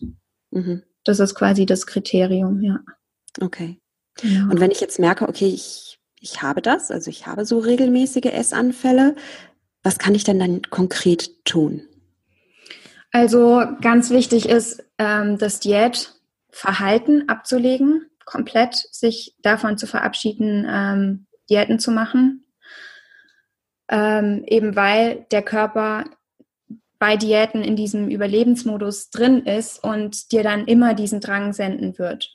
Mhm. 0.50 0.82
Das 1.04 1.20
ist 1.20 1.34
quasi 1.34 1.66
das 1.66 1.86
Kriterium, 1.86 2.62
ja. 2.62 2.80
Okay. 3.40 3.78
Ja. 4.22 4.44
Und 4.44 4.60
wenn 4.60 4.70
ich 4.70 4.80
jetzt 4.80 4.98
merke, 4.98 5.28
okay, 5.28 5.48
ich, 5.48 5.98
ich 6.20 6.42
habe 6.42 6.62
das, 6.62 6.90
also 6.90 7.10
ich 7.10 7.26
habe 7.26 7.44
so 7.44 7.58
regelmäßige 7.58 8.32
Essanfälle, 8.32 9.16
was 9.82 9.98
kann 9.98 10.14
ich 10.14 10.24
denn 10.24 10.38
dann 10.38 10.62
konkret 10.62 11.44
tun? 11.44 11.82
Also 13.14 13.62
ganz 13.80 14.10
wichtig 14.10 14.48
ist, 14.48 14.82
ähm, 14.98 15.38
das 15.38 15.60
Diätverhalten 15.60 17.28
abzulegen, 17.28 18.10
komplett 18.24 18.74
sich 18.74 19.36
davon 19.40 19.78
zu 19.78 19.86
verabschieden, 19.86 20.66
ähm, 20.68 21.26
Diäten 21.48 21.78
zu 21.78 21.92
machen. 21.92 22.44
Ähm, 23.88 24.42
eben 24.48 24.74
weil 24.74 25.26
der 25.30 25.42
Körper 25.42 26.06
bei 26.98 27.16
Diäten 27.16 27.62
in 27.62 27.76
diesem 27.76 28.08
Überlebensmodus 28.08 29.10
drin 29.10 29.46
ist 29.46 29.84
und 29.84 30.32
dir 30.32 30.42
dann 30.42 30.64
immer 30.66 30.94
diesen 30.94 31.20
Drang 31.20 31.52
senden 31.52 31.96
wird. 32.00 32.32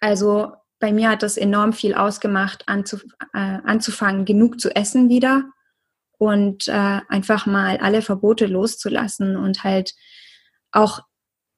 Also 0.00 0.54
bei 0.78 0.90
mir 0.90 1.10
hat 1.10 1.22
das 1.22 1.36
enorm 1.36 1.74
viel 1.74 1.94
ausgemacht, 1.94 2.66
anzuf 2.66 3.04
äh, 3.34 3.58
anzufangen, 3.64 4.24
genug 4.24 4.58
zu 4.58 4.74
essen 4.74 5.10
wieder 5.10 5.44
und 6.18 6.68
äh, 6.68 7.00
einfach 7.08 7.46
mal 7.46 7.78
alle 7.78 8.02
Verbote 8.02 8.46
loszulassen 8.46 9.36
und 9.36 9.64
halt 9.64 9.94
auch 10.72 11.00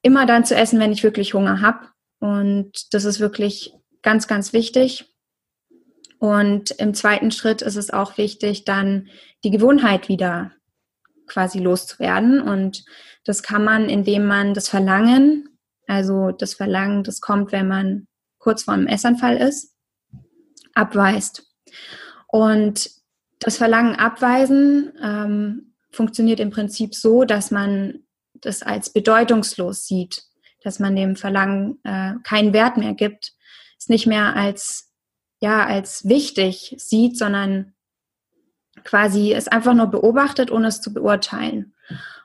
immer 0.01 0.25
dann 0.25 0.45
zu 0.45 0.55
essen, 0.55 0.79
wenn 0.79 0.91
ich 0.91 1.03
wirklich 1.03 1.33
Hunger 1.33 1.61
habe. 1.61 1.87
Und 2.19 2.93
das 2.93 3.05
ist 3.05 3.19
wirklich 3.19 3.73
ganz, 4.01 4.27
ganz 4.27 4.53
wichtig. 4.53 5.05
Und 6.19 6.71
im 6.71 6.93
zweiten 6.93 7.31
Schritt 7.31 7.61
ist 7.61 7.77
es 7.77 7.91
auch 7.91 8.17
wichtig, 8.17 8.65
dann 8.65 9.07
die 9.43 9.51
Gewohnheit 9.51 10.09
wieder 10.09 10.51
quasi 11.27 11.59
loszuwerden. 11.59 12.41
Und 12.41 12.83
das 13.23 13.43
kann 13.43 13.63
man, 13.63 13.87
indem 13.89 14.25
man 14.25 14.53
das 14.53 14.67
Verlangen, 14.67 15.57
also 15.87 16.31
das 16.31 16.53
Verlangen, 16.53 17.03
das 17.03 17.21
kommt, 17.21 17.51
wenn 17.51 17.67
man 17.67 18.07
kurz 18.37 18.63
vor 18.63 18.73
einem 18.73 18.87
Essanfall 18.87 19.37
ist, 19.37 19.75
abweist. 20.73 21.45
Und 22.27 22.89
das 23.39 23.57
Verlangen 23.57 23.95
abweisen 23.95 24.93
ähm, 25.01 25.73
funktioniert 25.91 26.39
im 26.39 26.51
Prinzip 26.51 26.93
so, 26.93 27.23
dass 27.23 27.51
man 27.51 28.03
das 28.33 28.61
als 28.61 28.91
bedeutungslos 28.91 29.85
sieht, 29.85 30.23
dass 30.63 30.79
man 30.79 30.95
dem 30.95 31.15
Verlangen 31.15 31.79
äh, 31.83 32.13
keinen 32.23 32.53
Wert 32.53 32.77
mehr 32.77 32.93
gibt, 32.93 33.33
es 33.77 33.89
nicht 33.89 34.07
mehr 34.07 34.35
als 34.35 34.91
ja 35.41 35.65
als 35.65 36.07
wichtig 36.07 36.75
sieht, 36.77 37.17
sondern 37.17 37.73
quasi 38.83 39.33
es 39.33 39.47
einfach 39.47 39.73
nur 39.73 39.87
beobachtet, 39.87 40.51
ohne 40.51 40.67
es 40.67 40.81
zu 40.81 40.93
beurteilen. 40.93 41.73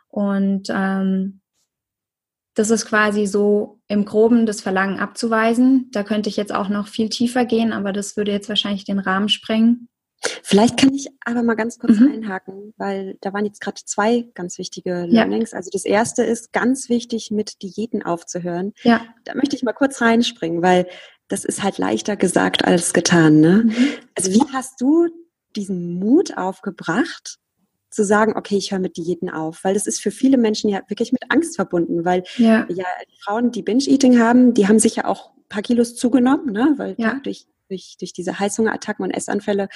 Und 0.08 0.68
ähm, 0.70 1.40
das 2.54 2.70
ist 2.70 2.86
quasi 2.86 3.26
so 3.26 3.80
im 3.88 4.04
Groben 4.04 4.46
das 4.46 4.60
Verlangen 4.60 5.00
abzuweisen. 5.00 5.90
Da 5.92 6.04
könnte 6.04 6.28
ich 6.28 6.36
jetzt 6.36 6.54
auch 6.54 6.68
noch 6.68 6.86
viel 6.86 7.08
tiefer 7.08 7.44
gehen, 7.44 7.72
aber 7.72 7.92
das 7.92 8.16
würde 8.16 8.30
jetzt 8.30 8.48
wahrscheinlich 8.48 8.84
den 8.84 9.00
Rahmen 9.00 9.28
sprengen. 9.28 9.88
Vielleicht 10.42 10.78
kann 10.78 10.94
ich 10.94 11.08
aber 11.24 11.42
mal 11.42 11.54
ganz 11.54 11.78
kurz 11.78 11.98
mhm. 11.98 12.12
einhaken, 12.12 12.74
weil 12.76 13.16
da 13.20 13.32
waren 13.32 13.44
jetzt 13.44 13.60
gerade 13.60 13.80
zwei 13.84 14.28
ganz 14.34 14.58
wichtige 14.58 15.06
Learnings. 15.06 15.52
Ja. 15.52 15.58
Also 15.58 15.70
das 15.72 15.84
erste 15.84 16.22
ist 16.22 16.52
ganz 16.52 16.88
wichtig, 16.88 17.30
mit 17.30 17.62
Diäten 17.62 18.02
aufzuhören. 18.02 18.72
Ja. 18.82 19.02
Da 19.24 19.34
möchte 19.34 19.56
ich 19.56 19.62
mal 19.62 19.72
kurz 19.72 20.00
reinspringen, 20.00 20.62
weil 20.62 20.86
das 21.28 21.44
ist 21.44 21.62
halt 21.62 21.78
leichter 21.78 22.16
gesagt 22.16 22.64
als 22.64 22.92
getan. 22.92 23.40
Ne? 23.40 23.64
Mhm. 23.64 23.88
Also 24.14 24.32
wie 24.32 24.52
hast 24.52 24.80
du 24.80 25.08
diesen 25.56 25.94
Mut 25.94 26.36
aufgebracht, 26.36 27.38
zu 27.94 28.04
sagen, 28.04 28.34
okay, 28.36 28.56
ich 28.56 28.72
höre 28.72 28.80
mit 28.80 28.96
Diäten 28.96 29.30
auf, 29.30 29.62
weil 29.62 29.74
das 29.74 29.86
ist 29.86 30.00
für 30.00 30.10
viele 30.10 30.36
Menschen 30.36 30.68
ja 30.68 30.80
wirklich 30.88 31.12
mit 31.12 31.22
Angst 31.28 31.54
verbunden, 31.54 32.04
weil 32.04 32.24
ja, 32.36 32.66
ja 32.68 32.84
die 33.08 33.20
Frauen, 33.22 33.52
die 33.52 33.62
Binge-Eating 33.62 34.18
haben, 34.18 34.52
die 34.52 34.66
haben 34.66 34.80
sich 34.80 34.96
ja 34.96 35.04
auch 35.04 35.30
ein 35.36 35.48
paar 35.48 35.62
Kilos 35.62 35.94
zugenommen, 35.94 36.52
ne? 36.52 36.74
weil 36.76 36.96
ja. 36.98 37.20
durch 37.22 37.46
durch, 37.68 37.96
durch 37.98 38.12
diese 38.12 38.38
Heißhungerattacken 38.38 39.04
und 39.04 39.10
Essanfälle 39.10 39.68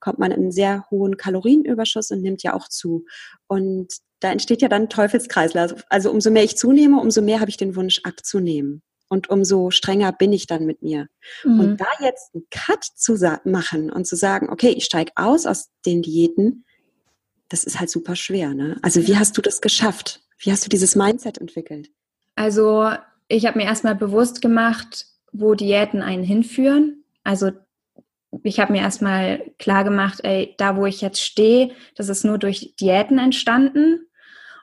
kommt 0.00 0.18
man 0.18 0.32
in 0.32 0.40
einen 0.40 0.52
sehr 0.52 0.84
hohen 0.90 1.16
Kalorienüberschuss 1.16 2.10
und 2.10 2.22
nimmt 2.22 2.42
ja 2.42 2.54
auch 2.54 2.68
zu. 2.68 3.04
Und 3.46 3.92
da 4.20 4.32
entsteht 4.32 4.62
ja 4.62 4.68
dann 4.68 4.88
Teufelskreislauf. 4.88 5.72
Also, 5.72 5.84
also 5.88 6.10
umso 6.10 6.30
mehr 6.30 6.44
ich 6.44 6.56
zunehme, 6.56 7.00
umso 7.00 7.22
mehr 7.22 7.40
habe 7.40 7.50
ich 7.50 7.56
den 7.56 7.76
Wunsch 7.76 8.00
abzunehmen. 8.04 8.82
Und 9.08 9.30
umso 9.30 9.70
strenger 9.70 10.12
bin 10.12 10.32
ich 10.32 10.46
dann 10.46 10.66
mit 10.66 10.82
mir. 10.82 11.06
Mhm. 11.44 11.60
Und 11.60 11.80
da 11.80 11.86
jetzt 12.00 12.34
einen 12.34 12.44
Cut 12.50 12.84
zu 12.84 13.16
machen 13.44 13.90
und 13.90 14.06
zu 14.06 14.16
sagen, 14.16 14.50
okay, 14.50 14.70
ich 14.70 14.84
steige 14.84 15.12
aus 15.14 15.46
aus 15.46 15.68
den 15.84 16.02
Diäten, 16.02 16.64
das 17.48 17.62
ist 17.62 17.78
halt 17.78 17.90
super 17.90 18.16
schwer. 18.16 18.54
Ne? 18.54 18.76
Also 18.82 19.06
wie 19.06 19.16
hast 19.16 19.36
du 19.36 19.42
das 19.42 19.60
geschafft? 19.60 20.22
Wie 20.38 20.50
hast 20.50 20.64
du 20.64 20.68
dieses 20.68 20.96
Mindset 20.96 21.38
entwickelt? 21.38 21.90
Also 22.34 22.90
ich 23.28 23.46
habe 23.46 23.58
mir 23.58 23.64
erstmal 23.64 23.94
bewusst 23.94 24.42
gemacht, 24.42 25.06
wo 25.32 25.54
Diäten 25.54 26.02
einen 26.02 26.24
hinführen. 26.24 27.04
Also 27.26 27.50
ich 28.42 28.60
habe 28.60 28.72
mir 28.72 28.82
erstmal 28.82 29.50
klar 29.58 29.84
gemacht, 29.84 30.20
ey, 30.22 30.54
da 30.58 30.76
wo 30.76 30.86
ich 30.86 31.00
jetzt 31.00 31.20
stehe, 31.20 31.72
das 31.96 32.08
ist 32.08 32.24
nur 32.24 32.38
durch 32.38 32.74
Diäten 32.80 33.18
entstanden 33.18 34.06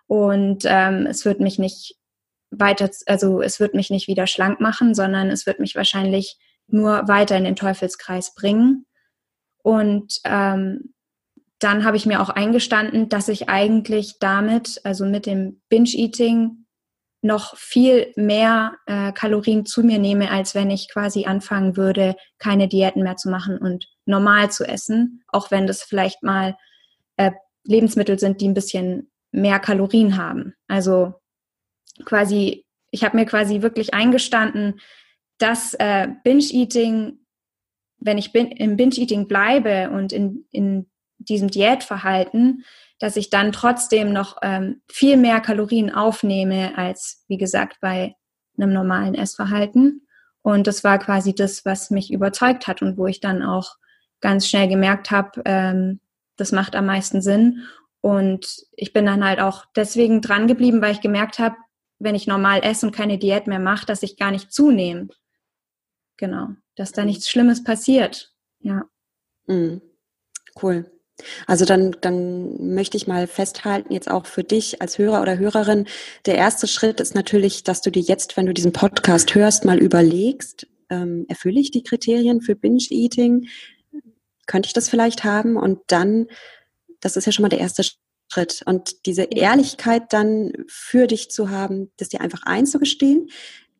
und 0.08 0.63
ähm, 0.65 1.05
es 1.05 1.25
wird 1.25 1.39
mich 1.39 1.60
nicht 1.60 1.98
weiter, 2.51 2.89
also 3.08 3.41
es 3.41 3.60
wird 3.60 3.74
mich 3.74 3.89
nicht 3.89 4.08
wieder 4.08 4.27
schlank 4.27 4.60
machen, 4.62 4.96
sondern 4.96 5.29
es 5.29 5.46
wird 5.46 5.60
mich 5.60 5.75
wahrscheinlich 5.75 6.38
nur 6.67 7.08
weiter 7.08 7.36
in 7.36 7.43
den 7.43 7.55
Teufelskreis 7.55 8.34
bringen. 8.34 8.86
Und 9.63 10.20
ähm, 10.24 10.93
dann 11.60 11.84
habe 11.84 11.98
ich 11.98 12.05
mir 12.05 12.22
auch 12.22 12.29
eingestanden, 12.29 13.10
dass 13.10 13.27
ich 13.27 13.50
eigentlich 13.50 14.20
damit, 14.20 14.82
also 14.84 15.05
mit 15.05 15.25
dem 15.25 15.62
Binge-Eating, 15.70 16.62
noch 17.24 17.56
viel 17.58 18.12
mehr 18.15 18.74
äh, 18.86 19.13
Kalorien 19.13 19.65
zu 19.65 19.82
mir 19.82 19.98
nehme, 19.98 20.30
als 20.30 20.56
wenn 20.56 20.70
ich 20.70 20.89
quasi 20.92 21.25
anfangen 21.25 21.77
würde, 21.77 22.15
keine 22.38 22.68
Diäten 22.68 23.01
mehr 23.01 23.15
zu 23.15 23.30
machen 23.30 23.58
und 23.58 23.88
normal 24.06 24.51
zu 24.51 24.65
essen, 24.65 25.24
auch 25.30 25.50
wenn 25.50 25.65
das 25.65 25.84
vielleicht 25.84 26.22
mal 26.22 26.58
äh, 27.15 27.32
Lebensmittel 27.63 28.20
sind, 28.20 28.42
die 28.42 28.48
ein 28.50 28.53
bisschen 28.53 29.10
mehr 29.32 29.60
Kalorien 29.60 30.18
haben. 30.18 30.53
Also 30.68 31.13
quasi, 32.03 32.65
ich 32.92 33.03
habe 33.03 33.15
mir 33.15 33.25
quasi 33.25 33.62
wirklich 33.62 33.94
eingestanden, 33.94 34.82
dass 35.38 35.74
äh, 35.75 36.10
Binge-Eating, 36.24 37.20
wenn 38.00 38.18
ich 38.18 38.34
bin, 38.34 38.51
im 38.51 38.75
Binge-Eating 38.75 39.27
bleibe 39.27 39.89
und 39.92 40.12
in, 40.12 40.46
in 40.51 40.89
diesem 41.20 41.50
Diätverhalten, 41.50 42.65
dass 43.03 43.17
ich 43.17 43.29
dann 43.29 43.51
trotzdem 43.51 44.13
noch 44.13 44.38
ähm, 44.43 44.81
viel 44.88 45.17
mehr 45.17 45.41
Kalorien 45.41 45.93
aufnehme 45.93 46.77
als, 46.77 47.25
wie 47.27 47.36
gesagt, 47.36 47.81
bei 47.81 48.15
einem 48.57 48.72
normalen 48.72 49.13
Essverhalten. 49.13 50.07
Und 50.41 50.67
das 50.67 50.86
war 50.86 51.00
quasi 51.00 51.36
das, 51.36 51.65
was 51.65 51.89
mich 51.89 52.13
überzeugt 52.13 52.65
hat 52.65 52.81
und 52.81 52.98
wo 52.98 53.05
ich 53.05 53.19
dann 53.19 53.43
auch 53.43 53.75
ganz 54.22 54.48
schnell 54.48 54.69
gemerkt 54.69 55.12
habe, 55.12 55.41
ähm, 55.43 56.00
das 56.38 56.53
macht 56.53 56.77
am 56.77 56.86
meisten 56.86 57.22
Sinn. 57.22 57.65
Und 58.00 58.65
ich 58.72 58.93
bin 58.93 59.05
dann 59.05 59.25
halt 59.25 59.41
auch 59.41 59.65
deswegen 59.75 60.22
dran 60.22 60.48
geblieben, 60.48 60.81
weil 60.81 60.93
ich 60.93 61.01
gemerkt 61.01 61.39
habe, 61.39 61.57
wenn 62.00 62.15
ich 62.15 62.25
normal 62.25 62.62
esse 62.63 62.86
und 62.86 62.95
keine 62.95 63.17
Diät 63.17 63.48
mehr 63.48 63.60
mache, 63.60 63.86
dass 63.86 64.01
ich 64.01 64.15
gar 64.15 64.31
nicht 64.31 64.53
zunehme. 64.53 65.10
Genau, 66.15 66.51
dass 66.77 66.93
da 66.93 67.03
nichts 67.03 67.29
Schlimmes 67.29 67.65
passiert. 67.65 68.33
Ja. 68.60 68.86
Mhm. 69.48 69.81
Cool. 70.62 70.89
Also 71.46 71.65
dann, 71.65 71.96
dann 72.01 72.74
möchte 72.74 72.98
ich 72.98 73.08
mal 73.08 73.27
festhalten, 73.27 73.93
jetzt 73.93 74.10
auch 74.10 74.25
für 74.25 74.43
dich 74.43 74.82
als 74.82 74.98
Hörer 74.98 75.22
oder 75.22 75.38
Hörerin, 75.38 75.86
der 76.25 76.36
erste 76.36 76.67
Schritt 76.67 77.00
ist 77.00 77.15
natürlich, 77.15 77.63
dass 77.63 77.82
du 77.82 77.91
dir 77.91 78.01
jetzt, 78.01 78.36
wenn 78.36 78.46
du 78.46 78.53
diesen 78.53 78.74
Podcast 78.74 79.36
hörst, 79.36 79.63
mal 79.63 79.77
überlegst, 79.77 80.67
ähm, 80.89 81.25
erfülle 81.27 81.60
ich 81.60 81.72
die 81.72 81.84
Kriterien 81.84 82.41
für 82.41 82.55
Binge-Eating? 82.55 83.48
Könnte 84.46 84.67
ich 84.67 84.74
das 84.74 84.89
vielleicht 84.89 85.24
haben? 85.24 85.55
Und 85.55 85.79
dann, 85.88 86.27
das 87.00 87.15
ist 87.15 87.25
ja 87.25 87.32
schon 87.32 87.43
mal 87.43 87.50
der 87.50 87.60
erste 87.60 87.84
Schritt. 88.32 88.62
Und 88.65 89.05
diese 89.05 89.24
Ehrlichkeit 89.24 90.12
dann 90.12 90.51
für 90.67 91.08
dich 91.08 91.29
zu 91.29 91.50
haben, 91.50 91.91
das 91.98 92.10
dir 92.10 92.22
einfach 92.22 92.43
einzugestehen, 92.43 93.29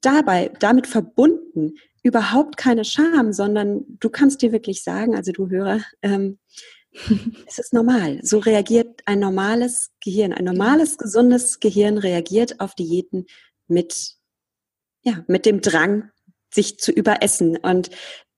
dabei, 0.02 0.52
damit 0.60 0.88
verbunden, 0.88 1.75
überhaupt 2.04 2.58
keine 2.58 2.84
Scham, 2.84 3.32
sondern 3.32 3.86
du 4.00 4.10
kannst 4.10 4.42
dir 4.42 4.52
wirklich 4.52 4.84
sagen, 4.84 5.16
also 5.16 5.32
du 5.32 5.50
Hörer, 5.50 5.82
ähm, 6.02 6.38
es 7.48 7.60
ist 7.60 7.74
normal. 7.74 8.20
So 8.24 8.40
reagiert 8.40 9.02
ein 9.06 9.20
normales 9.20 9.92
Gehirn. 10.00 10.34
Ein 10.34 10.46
normales, 10.46 10.98
gesundes 10.98 11.60
Gehirn 11.60 11.98
reagiert 11.98 12.60
auf 12.60 12.76
Diäten 12.76 13.26
mit, 13.68 14.16
ja, 15.02 15.24
mit 15.28 15.46
dem 15.46 15.62
Drang, 15.62 16.12
sich 16.54 16.78
zu 16.80 16.92
überessen. 16.92 17.58
Und 17.58 17.90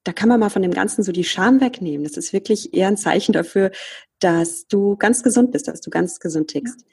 da 0.03 0.13
kann 0.13 0.29
man 0.29 0.39
mal 0.39 0.49
von 0.49 0.61
dem 0.61 0.71
Ganzen 0.71 1.03
so 1.03 1.11
die 1.11 1.23
Scham 1.23 1.61
wegnehmen. 1.61 2.03
Das 2.03 2.17
ist 2.17 2.31
wirklich 2.31 2.73
eher 2.73 2.87
ein 2.87 2.97
Zeichen 2.97 3.33
dafür, 3.33 3.71
dass 4.19 4.67
du 4.67 4.95
ganz 4.95 5.23
gesund 5.23 5.51
bist, 5.51 5.67
dass 5.67 5.81
du 5.81 5.89
ganz 5.89 6.19
gesund 6.19 6.49
tickst. 6.49 6.85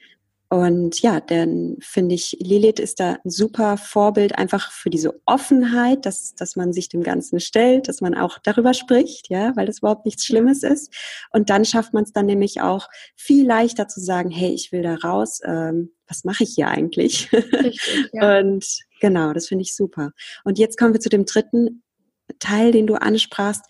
Und 0.52 1.00
ja, 1.00 1.18
dann 1.18 1.78
finde 1.80 2.14
ich, 2.14 2.36
Lilith 2.38 2.78
ist 2.78 3.00
da 3.00 3.16
ein 3.24 3.30
super 3.30 3.78
Vorbild 3.78 4.36
einfach 4.36 4.70
für 4.70 4.90
diese 4.90 5.18
Offenheit, 5.24 6.04
dass, 6.04 6.34
dass 6.34 6.56
man 6.56 6.74
sich 6.74 6.90
dem 6.90 7.02
Ganzen 7.02 7.40
stellt, 7.40 7.88
dass 7.88 8.02
man 8.02 8.14
auch 8.14 8.38
darüber 8.38 8.74
spricht, 8.74 9.30
ja, 9.30 9.56
weil 9.56 9.64
das 9.64 9.78
überhaupt 9.78 10.04
nichts 10.04 10.26
Schlimmes 10.26 10.62
ist. 10.62 10.92
Und 11.30 11.48
dann 11.48 11.64
schafft 11.64 11.94
man 11.94 12.04
es 12.04 12.12
dann 12.12 12.26
nämlich 12.26 12.60
auch 12.60 12.90
viel 13.16 13.46
leichter 13.46 13.88
zu 13.88 14.00
sagen, 14.00 14.30
hey, 14.30 14.52
ich 14.52 14.72
will 14.72 14.82
da 14.82 14.96
raus, 14.96 15.40
ähm, 15.42 15.92
was 16.06 16.24
mache 16.24 16.44
ich 16.44 16.52
hier 16.54 16.68
eigentlich? 16.68 17.32
Richtig, 17.32 18.10
ja. 18.12 18.40
Und 18.40 18.66
genau, 19.00 19.32
das 19.32 19.48
finde 19.48 19.62
ich 19.62 19.74
super. 19.74 20.12
Und 20.44 20.58
jetzt 20.58 20.76
kommen 20.76 20.92
wir 20.92 21.00
zu 21.00 21.08
dem 21.08 21.24
dritten 21.24 21.82
Teil, 22.40 22.72
den 22.72 22.86
du 22.86 22.96
ansprachst. 22.96 23.64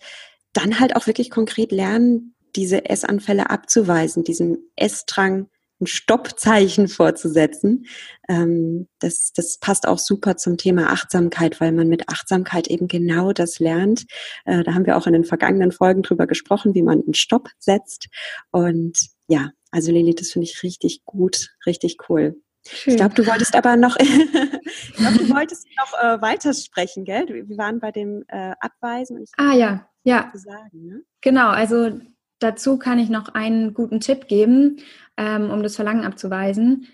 Dann 0.51 0.81
halt 0.81 0.97
auch 0.97 1.07
wirklich 1.07 1.29
konkret 1.29 1.71
lernen, 1.71 2.35
diese 2.57 2.89
Essanfälle 2.89 3.49
abzuweisen, 3.49 4.25
diesen 4.25 4.69
Essdrang 4.75 5.47
ein 5.83 5.87
Stoppzeichen 5.87 6.87
vorzusetzen. 6.87 7.85
Ähm, 8.27 8.87
das, 8.99 9.31
das 9.33 9.57
passt 9.59 9.87
auch 9.87 9.99
super 9.99 10.37
zum 10.37 10.57
Thema 10.57 10.91
Achtsamkeit, 10.91 11.61
weil 11.61 11.71
man 11.71 11.87
mit 11.87 12.09
Achtsamkeit 12.09 12.67
eben 12.67 12.87
genau 12.87 13.33
das 13.33 13.59
lernt. 13.59 14.05
Äh, 14.45 14.63
da 14.63 14.73
haben 14.73 14.85
wir 14.85 14.97
auch 14.97 15.07
in 15.07 15.13
den 15.13 15.25
vergangenen 15.25 15.71
Folgen 15.71 16.01
drüber 16.01 16.27
gesprochen, 16.27 16.73
wie 16.73 16.83
man 16.83 17.01
einen 17.01 17.13
Stopp 17.13 17.49
setzt. 17.59 18.07
Und 18.51 18.97
ja, 19.27 19.51
also 19.71 19.91
Lili, 19.91 20.15
das 20.15 20.31
finde 20.31 20.47
ich 20.47 20.63
richtig 20.63 21.03
gut, 21.05 21.49
richtig 21.65 21.97
cool. 22.09 22.35
Schön. 22.65 22.93
Ich 22.93 22.97
glaube, 22.97 23.15
du 23.15 23.27
wolltest 23.27 23.55
aber 23.55 23.75
noch, 23.75 23.97
ich 23.99 24.93
glaube, 24.95 25.17
du 25.17 25.29
wolltest 25.29 25.67
noch 25.77 25.93
äh, 26.01 26.21
weitersprechen, 26.21 27.03
gell? 27.03 27.27
Wir 27.27 27.57
waren 27.57 27.79
bei 27.79 27.91
dem 27.91 28.23
äh, 28.29 28.53
Abweisen. 28.59 29.25
ah 29.37 29.53
ja, 29.53 29.89
ja. 30.03 30.31
Sagen, 30.33 30.85
ne? 30.87 31.01
Genau, 31.21 31.49
also 31.49 31.99
dazu 32.43 32.77
kann 32.77 32.99
ich 32.99 33.09
noch 33.09 33.29
einen 33.29 33.73
guten 33.73 33.99
Tipp 33.99 34.27
geben 34.27 34.79
ähm, 35.17 35.49
um 35.49 35.63
das 35.63 35.75
Verlangen 35.75 36.05
abzuweisen. 36.05 36.87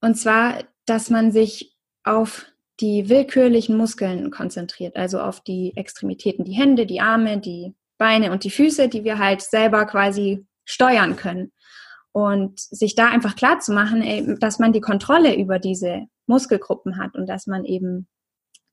Und 0.00 0.16
zwar, 0.16 0.64
dass 0.86 1.10
man 1.10 1.32
sich 1.32 1.76
auf 2.04 2.46
die 2.80 3.08
willkürlichen 3.08 3.76
Muskeln 3.76 4.30
konzentriert, 4.30 4.96
also 4.96 5.20
auf 5.20 5.40
die 5.40 5.72
Extremitäten, 5.76 6.44
die 6.44 6.52
Hände, 6.52 6.86
die 6.86 7.00
Arme, 7.00 7.38
die 7.38 7.74
Beine 7.98 8.32
und 8.32 8.44
die 8.44 8.50
Füße, 8.50 8.88
die 8.88 9.04
wir 9.04 9.18
halt 9.18 9.42
selber 9.42 9.86
quasi 9.86 10.46
steuern 10.64 11.16
können. 11.16 11.52
Und 12.14 12.60
sich 12.60 12.94
da 12.94 13.08
einfach 13.08 13.36
klar 13.36 13.60
zu 13.60 13.72
machen, 13.72 14.38
dass 14.38 14.58
man 14.58 14.72
die 14.72 14.82
Kontrolle 14.82 15.34
über 15.34 15.58
diese 15.58 16.02
Muskelgruppen 16.26 16.98
hat 16.98 17.14
und 17.14 17.26
dass 17.26 17.46
man 17.46 17.64
eben 17.64 18.06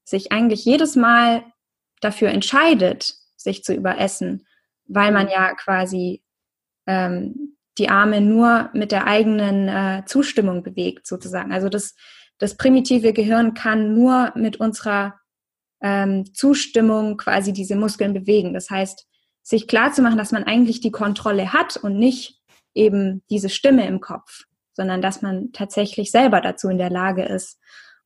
sich 0.03 0.33
eigentlich 0.33 0.65
jedes 0.65 0.97
Mal 0.97 1.43
dafür 2.01 2.29
entscheidet, 2.29 3.15
sich 3.37 3.63
zu 3.63 3.73
überessen, 3.73 4.45
weil 4.89 5.11
man 5.11 5.29
ja 5.29 5.53
quasi 5.53 6.21
ähm, 6.87 7.55
die 7.77 7.89
Arme 7.89 8.19
nur 8.19 8.69
mit 8.73 8.91
der 8.91 9.07
eigenen 9.07 9.69
äh, 9.69 10.03
Zustimmung 10.05 10.63
bewegt, 10.63 11.07
sozusagen. 11.07 11.53
Also 11.53 11.69
das, 11.69 11.95
das 12.37 12.57
primitive 12.57 13.13
Gehirn 13.13 13.53
kann 13.53 13.93
nur 13.93 14.33
mit 14.35 14.57
unserer 14.57 15.15
ähm, 15.81 16.25
Zustimmung 16.33 17.15
quasi 17.15 17.53
diese 17.53 17.75
Muskeln 17.75 18.13
bewegen. 18.13 18.53
Das 18.53 18.69
heißt, 18.69 19.07
sich 19.41 19.67
klar 19.67 19.93
zu 19.93 20.01
machen, 20.01 20.17
dass 20.17 20.31
man 20.31 20.43
eigentlich 20.43 20.81
die 20.81 20.91
Kontrolle 20.91 21.53
hat 21.53 21.77
und 21.77 21.97
nicht 21.97 22.41
eben 22.73 23.23
diese 23.29 23.49
Stimme 23.49 23.87
im 23.87 24.01
Kopf, 24.01 24.43
sondern 24.73 25.01
dass 25.01 25.21
man 25.21 25.51
tatsächlich 25.53 26.11
selber 26.11 26.41
dazu 26.41 26.69
in 26.69 26.77
der 26.77 26.89
Lage 26.89 27.23
ist. 27.23 27.59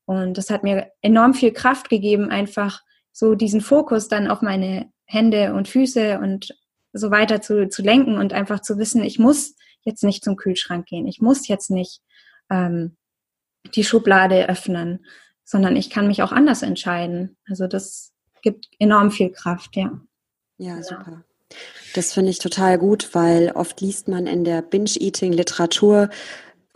Und 0.06 0.38
das 0.38 0.50
hat 0.50 0.64
mir 0.64 0.92
enorm 1.02 1.34
viel 1.34 1.52
Kraft 1.52 1.90
gegeben, 1.90 2.30
einfach 2.30 2.82
so 3.12 3.36
diesen 3.36 3.62
Fokus 3.62 4.08
dann 4.08 4.28
auf 4.28 4.42
meine 4.42 4.92
Hände 5.06 5.54
und 5.54 5.68
Füße 5.68 6.20
und 6.20 6.56
so 6.94 7.12
weiter 7.12 7.42
zu, 7.42 7.68
zu 7.68 7.82
lenken 7.82 8.18
und 8.18 8.34
einfach 8.34 8.62
zu 8.62 8.78
wissen, 8.78 9.04
ich 9.04 9.20
muss 9.20 9.56
jetzt 9.82 10.04
nicht 10.04 10.24
zum 10.24 10.36
Kühlschrank 10.36 10.86
gehen, 10.86 11.08
ich 11.08 11.20
muss 11.20 11.48
jetzt 11.48 11.70
nicht 11.70 12.02
ähm, 12.50 12.96
die 13.76 13.84
Schublade 13.84 14.48
öffnen, 14.48 15.06
sondern 15.44 15.76
ich 15.76 15.90
kann 15.90 16.08
mich 16.08 16.22
auch 16.24 16.32
anders 16.32 16.62
entscheiden. 16.62 17.38
Also 17.50 17.68
das 17.68 18.14
gibt 18.42 18.68
enorm 18.80 19.12
viel 19.12 19.32
Kraft, 19.32 19.76
ja. 19.76 20.00
Ja, 20.58 20.82
super. 20.84 21.24
Das 21.94 22.14
finde 22.14 22.32
ich 22.32 22.40
total 22.40 22.78
gut, 22.78 23.14
weil 23.14 23.52
oft 23.52 23.82
liest 23.82 24.08
man 24.08 24.28
in 24.28 24.44
der 24.44 24.62
Binge-Eating-Literatur 24.62 26.10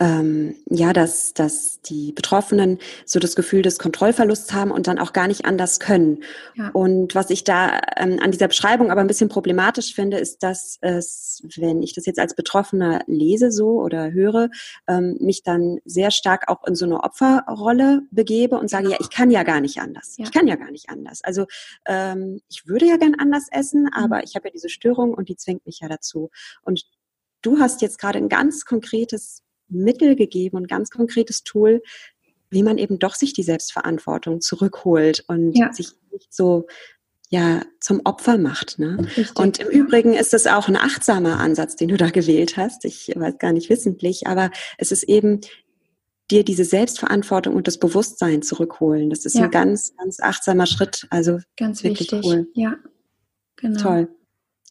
ähm, 0.00 0.54
ja, 0.70 0.92
dass, 0.92 1.34
dass 1.34 1.80
die 1.82 2.12
Betroffenen 2.12 2.78
so 3.04 3.18
das 3.18 3.34
Gefühl 3.34 3.62
des 3.62 3.78
Kontrollverlusts 3.78 4.52
haben 4.52 4.70
und 4.70 4.86
dann 4.86 4.98
auch 4.98 5.12
gar 5.12 5.26
nicht 5.26 5.44
anders 5.44 5.80
können. 5.80 6.22
Ja. 6.54 6.70
Und 6.70 7.14
was 7.14 7.30
ich 7.30 7.42
da 7.42 7.80
ähm, 7.96 8.20
an 8.22 8.30
dieser 8.30 8.48
Beschreibung 8.48 8.90
aber 8.92 9.00
ein 9.00 9.08
bisschen 9.08 9.28
problematisch 9.28 9.94
finde, 9.94 10.18
ist, 10.18 10.42
dass 10.42 10.78
es, 10.82 11.42
wenn 11.56 11.82
ich 11.82 11.94
das 11.94 12.06
jetzt 12.06 12.20
als 12.20 12.34
Betroffener 12.34 13.00
lese 13.06 13.50
so 13.50 13.80
oder 13.80 14.12
höre, 14.12 14.50
ähm, 14.86 15.16
mich 15.20 15.42
dann 15.42 15.78
sehr 15.84 16.12
stark 16.12 16.48
auch 16.48 16.64
in 16.64 16.76
so 16.76 16.84
eine 16.84 17.02
Opferrolle 17.02 18.02
begebe 18.12 18.56
und 18.56 18.70
sage, 18.70 18.90
ja, 18.90 18.96
ich 19.00 19.10
kann 19.10 19.30
ja 19.30 19.42
gar 19.42 19.60
nicht 19.60 19.80
anders. 19.80 20.16
Ja. 20.16 20.24
Ich 20.24 20.32
kann 20.32 20.46
ja 20.46 20.54
gar 20.54 20.70
nicht 20.70 20.90
anders. 20.90 21.24
Also 21.24 21.46
ähm, 21.86 22.40
ich 22.48 22.68
würde 22.68 22.86
ja 22.86 22.98
gern 22.98 23.16
anders 23.18 23.48
essen, 23.50 23.82
mhm. 23.82 23.92
aber 23.94 24.22
ich 24.22 24.36
habe 24.36 24.48
ja 24.48 24.52
diese 24.52 24.68
Störung 24.68 25.12
und 25.12 25.28
die 25.28 25.36
zwingt 25.36 25.66
mich 25.66 25.80
ja 25.80 25.88
dazu. 25.88 26.30
Und 26.62 26.84
du 27.42 27.58
hast 27.58 27.82
jetzt 27.82 27.98
gerade 27.98 28.18
ein 28.18 28.28
ganz 28.28 28.64
konkretes 28.64 29.42
Mittel 29.68 30.16
gegeben 30.16 30.56
und 30.56 30.68
ganz 30.68 30.90
konkretes 30.90 31.44
Tool, 31.44 31.82
wie 32.50 32.62
man 32.62 32.78
eben 32.78 32.98
doch 32.98 33.14
sich 33.14 33.32
die 33.32 33.42
Selbstverantwortung 33.42 34.40
zurückholt 34.40 35.24
und 35.28 35.56
ja. 35.56 35.72
sich 35.72 35.90
nicht 36.12 36.32
so 36.32 36.66
ja 37.30 37.62
zum 37.80 38.00
Opfer 38.04 38.38
macht. 38.38 38.78
Ne? 38.78 39.06
Und 39.34 39.58
im 39.58 39.68
Übrigen 39.68 40.14
ist 40.14 40.32
es 40.32 40.46
auch 40.46 40.68
ein 40.68 40.76
achtsamer 40.76 41.38
Ansatz, 41.38 41.76
den 41.76 41.88
du 41.88 41.96
da 41.96 42.08
gewählt 42.10 42.56
hast. 42.56 42.84
Ich 42.84 43.12
weiß 43.14 43.38
gar 43.38 43.52
nicht 43.52 43.68
wissentlich, 43.68 44.26
aber 44.26 44.50
es 44.78 44.92
ist 44.92 45.02
eben 45.02 45.42
dir 46.30 46.44
diese 46.44 46.64
Selbstverantwortung 46.64 47.54
und 47.54 47.66
das 47.66 47.78
Bewusstsein 47.78 48.42
zurückholen. 48.42 49.10
Das 49.10 49.24
ist 49.24 49.34
ja. 49.34 49.44
ein 49.44 49.50
ganz, 49.50 49.94
ganz 49.96 50.20
achtsamer 50.20 50.66
Schritt. 50.66 51.06
Also 51.10 51.38
ganz 51.56 51.82
wirklich 51.82 52.12
wichtig. 52.12 52.24
cool. 52.24 52.48
Ja, 52.54 52.76
genau. 53.56 53.80
Toll. 53.80 54.08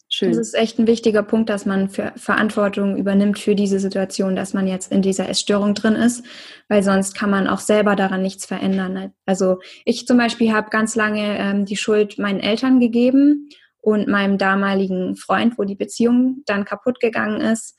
Schön. 0.09 0.29
Das 0.29 0.37
ist 0.37 0.53
echt 0.53 0.79
ein 0.79 0.87
wichtiger 0.87 1.21
Punkt, 1.21 1.49
dass 1.49 1.65
man 1.65 1.89
für 1.89 2.13
Verantwortung 2.15 2.95
übernimmt 2.95 3.39
für 3.39 3.55
diese 3.55 3.79
Situation, 3.79 4.37
dass 4.37 4.53
man 4.53 4.65
jetzt 4.65 4.89
in 4.89 5.01
dieser 5.01 5.27
Essstörung 5.27 5.73
drin 5.73 5.95
ist, 5.95 6.25
weil 6.69 6.81
sonst 6.81 7.13
kann 7.13 7.29
man 7.29 7.47
auch 7.47 7.59
selber 7.59 7.97
daran 7.97 8.21
nichts 8.21 8.45
verändern. 8.45 9.11
Also 9.25 9.59
ich 9.83 10.07
zum 10.07 10.17
Beispiel 10.17 10.53
habe 10.53 10.69
ganz 10.69 10.95
lange 10.95 11.37
ähm, 11.37 11.65
die 11.65 11.75
Schuld 11.75 12.19
meinen 12.19 12.39
Eltern 12.39 12.79
gegeben 12.79 13.49
und 13.81 14.07
meinem 14.07 14.37
damaligen 14.37 15.17
Freund, 15.17 15.57
wo 15.57 15.65
die 15.65 15.75
Beziehung 15.75 16.41
dann 16.45 16.63
kaputt 16.63 17.01
gegangen 17.01 17.41
ist, 17.41 17.77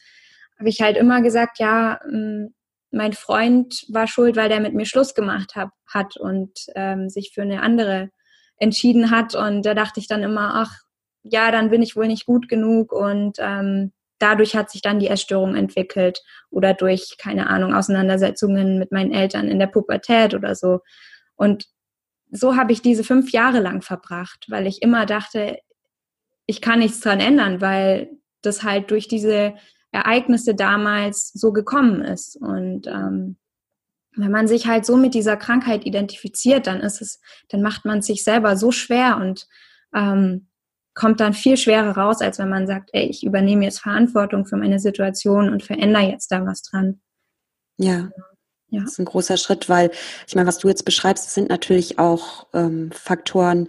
habe 0.58 0.68
ich 0.68 0.82
halt 0.82 0.98
immer 0.98 1.22
gesagt, 1.22 1.58
ja, 1.58 1.98
mm, 2.10 2.48
mein 2.90 3.14
Freund 3.14 3.86
war 3.88 4.06
schuld, 4.06 4.36
weil 4.36 4.48
der 4.50 4.60
mit 4.60 4.74
mir 4.74 4.86
Schluss 4.86 5.14
gemacht 5.14 5.56
hab, 5.56 5.70
hat 5.86 6.16
und 6.18 6.52
ähm, 6.74 7.08
sich 7.08 7.32
für 7.32 7.42
eine 7.42 7.62
andere 7.62 8.10
entschieden 8.58 9.10
hat. 9.10 9.34
Und 9.34 9.64
da 9.64 9.74
dachte 9.74 10.00
ich 10.00 10.08
dann 10.08 10.22
immer, 10.22 10.52
ach, 10.54 10.87
ja, 11.32 11.50
dann 11.50 11.70
bin 11.70 11.82
ich 11.82 11.96
wohl 11.96 12.06
nicht 12.06 12.26
gut 12.26 12.48
genug 12.48 12.92
und 12.92 13.38
ähm, 13.38 13.92
dadurch 14.18 14.56
hat 14.56 14.70
sich 14.70 14.82
dann 14.82 14.98
die 14.98 15.08
Essstörung 15.08 15.54
entwickelt 15.54 16.22
oder 16.50 16.74
durch, 16.74 17.16
keine 17.18 17.48
Ahnung, 17.48 17.74
Auseinandersetzungen 17.74 18.78
mit 18.78 18.92
meinen 18.92 19.12
Eltern 19.12 19.48
in 19.48 19.58
der 19.58 19.68
Pubertät 19.68 20.34
oder 20.34 20.54
so. 20.54 20.80
Und 21.36 21.66
so 22.30 22.56
habe 22.56 22.72
ich 22.72 22.82
diese 22.82 23.04
fünf 23.04 23.30
Jahre 23.30 23.60
lang 23.60 23.82
verbracht, 23.82 24.46
weil 24.48 24.66
ich 24.66 24.82
immer 24.82 25.06
dachte, 25.06 25.58
ich 26.46 26.60
kann 26.60 26.80
nichts 26.80 27.00
dran 27.00 27.20
ändern, 27.20 27.60
weil 27.60 28.10
das 28.42 28.62
halt 28.62 28.90
durch 28.90 29.08
diese 29.08 29.54
Ereignisse 29.92 30.54
damals 30.54 31.30
so 31.32 31.52
gekommen 31.52 32.02
ist. 32.02 32.36
Und 32.36 32.86
ähm, 32.86 33.36
wenn 34.16 34.30
man 34.30 34.48
sich 34.48 34.66
halt 34.66 34.84
so 34.84 34.96
mit 34.96 35.14
dieser 35.14 35.36
Krankheit 35.36 35.86
identifiziert, 35.86 36.66
dann 36.66 36.80
ist 36.80 37.00
es, 37.00 37.20
dann 37.48 37.62
macht 37.62 37.84
man 37.84 38.00
es 38.00 38.06
sich 38.06 38.24
selber 38.24 38.56
so 38.56 38.72
schwer 38.72 39.16
und 39.16 39.46
ähm, 39.94 40.47
kommt 40.98 41.20
dann 41.20 41.32
viel 41.32 41.56
schwerer 41.56 41.96
raus, 41.96 42.20
als 42.20 42.40
wenn 42.40 42.48
man 42.48 42.66
sagt, 42.66 42.90
ey, 42.92 43.06
ich 43.06 43.22
übernehme 43.22 43.64
jetzt 43.64 43.78
Verantwortung 43.78 44.46
für 44.46 44.56
meine 44.56 44.80
Situation 44.80 45.48
und 45.48 45.62
verändere 45.62 46.10
jetzt 46.10 46.32
da 46.32 46.44
was 46.44 46.62
dran. 46.62 47.00
Ja. 47.76 48.10
Ja. 48.70 48.80
Das 48.82 48.92
ist 48.92 48.98
ein 48.98 49.04
großer 49.04 49.36
Schritt, 49.36 49.68
weil 49.68 49.92
ich 50.26 50.34
meine, 50.34 50.48
was 50.48 50.58
du 50.58 50.66
jetzt 50.68 50.84
beschreibst, 50.84 51.30
sind 51.30 51.48
natürlich 51.50 52.00
auch 52.00 52.48
ähm, 52.52 52.90
Faktoren, 52.92 53.68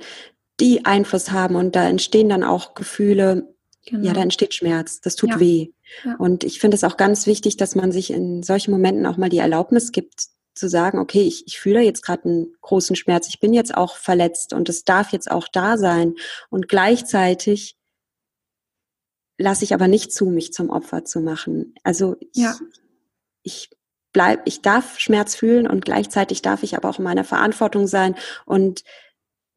die 0.60 0.86
Einfluss 0.86 1.32
haben 1.32 1.56
und 1.56 1.76
da 1.76 1.88
entstehen 1.88 2.30
dann 2.30 2.44
auch 2.44 2.74
Gefühle, 2.74 3.48
genau. 3.86 4.08
ja, 4.08 4.13
da 4.13 4.22
entsteht 4.22 4.56
Schmerz, 4.56 5.00
das 5.00 5.15
tut 5.15 5.30
ja. 5.30 5.39
weh. 5.39 5.70
Ja. 6.04 6.15
Und 6.18 6.44
ich 6.44 6.60
finde 6.60 6.76
es 6.76 6.84
auch 6.84 6.98
ganz 6.98 7.28
wichtig, 7.28 7.58
dass 7.58 7.76
man 7.76 7.92
sich 7.92 8.12
in 8.12 8.42
solchen 8.42 8.72
Momenten 8.72 9.06
auch 9.06 9.18
mal 9.18 9.30
die 9.30 9.38
Erlaubnis 9.38 9.92
gibt, 9.92 10.26
zu 10.60 10.69
sagen, 10.69 11.00
okay, 11.00 11.22
ich, 11.22 11.48
ich 11.48 11.60
fühle 11.60 11.82
jetzt 11.82 12.04
gerade 12.04 12.26
einen 12.26 12.54
großen 12.62 12.95
Schmerz, 12.95 13.28
ich 13.30 13.39
bin 13.39 13.54
jetzt 13.54 13.76
auch 13.76 13.95
verletzt 13.95 14.54
und 14.54 14.69
es 14.69 14.84
darf 14.84 15.12
jetzt 15.12 15.32
auch 15.32 15.48
da 15.48 15.78
sein. 15.78 16.15
Und 16.50 16.67
gleichzeitig 16.67 17.78
lasse 19.38 19.63
ich 19.63 19.74
aber 19.74 19.88
nicht 19.88 20.13
zu, 20.13 20.26
mich 20.26 20.54
zum 20.54 20.69
Opfer 20.69 21.06
zu 21.06 21.22
machen. 21.22 21.74
Also 21.84 22.17
ich, 22.19 22.36
ja. 22.36 22.56
ich 23.41 23.69
bleib, 24.12 24.41
ich 24.45 24.62
darf 24.62 25.00
Schmerz 25.00 25.36
fühlen 25.36 25.67
und 25.67 25.86
gleichzeitig 25.86 26.41
darf 26.41 26.63
ich 26.63 26.76
aber 26.76 26.89
auch 26.89 27.00
in 27.00 27.06
meiner 27.06 27.24
Verantwortung 27.24 27.88
sein 27.88 28.15
und 28.45 28.84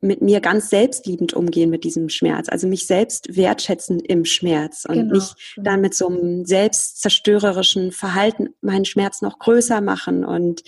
mit 0.03 0.21
mir 0.21 0.41
ganz 0.41 0.69
selbstliebend 0.69 1.33
umgehen 1.33 1.71
mit 1.71 1.85
diesem 1.85 2.09
Schmerz, 2.09 2.49
also 2.49 2.67
mich 2.67 2.87
selbst 2.87 3.37
wertschätzen 3.37 4.01
im 4.01 4.25
Schmerz 4.25 4.85
und 4.85 4.97
genau. 4.97 5.15
nicht 5.15 5.35
dann 5.57 5.81
mit 5.81 5.95
so 5.95 6.09
einem 6.09 6.45
selbstzerstörerischen 6.45 7.93
Verhalten 7.93 8.51
meinen 8.61 8.85
Schmerz 8.85 9.23
noch 9.23 9.38
größer 9.38 9.81
machen 9.81 10.25
und 10.25 10.62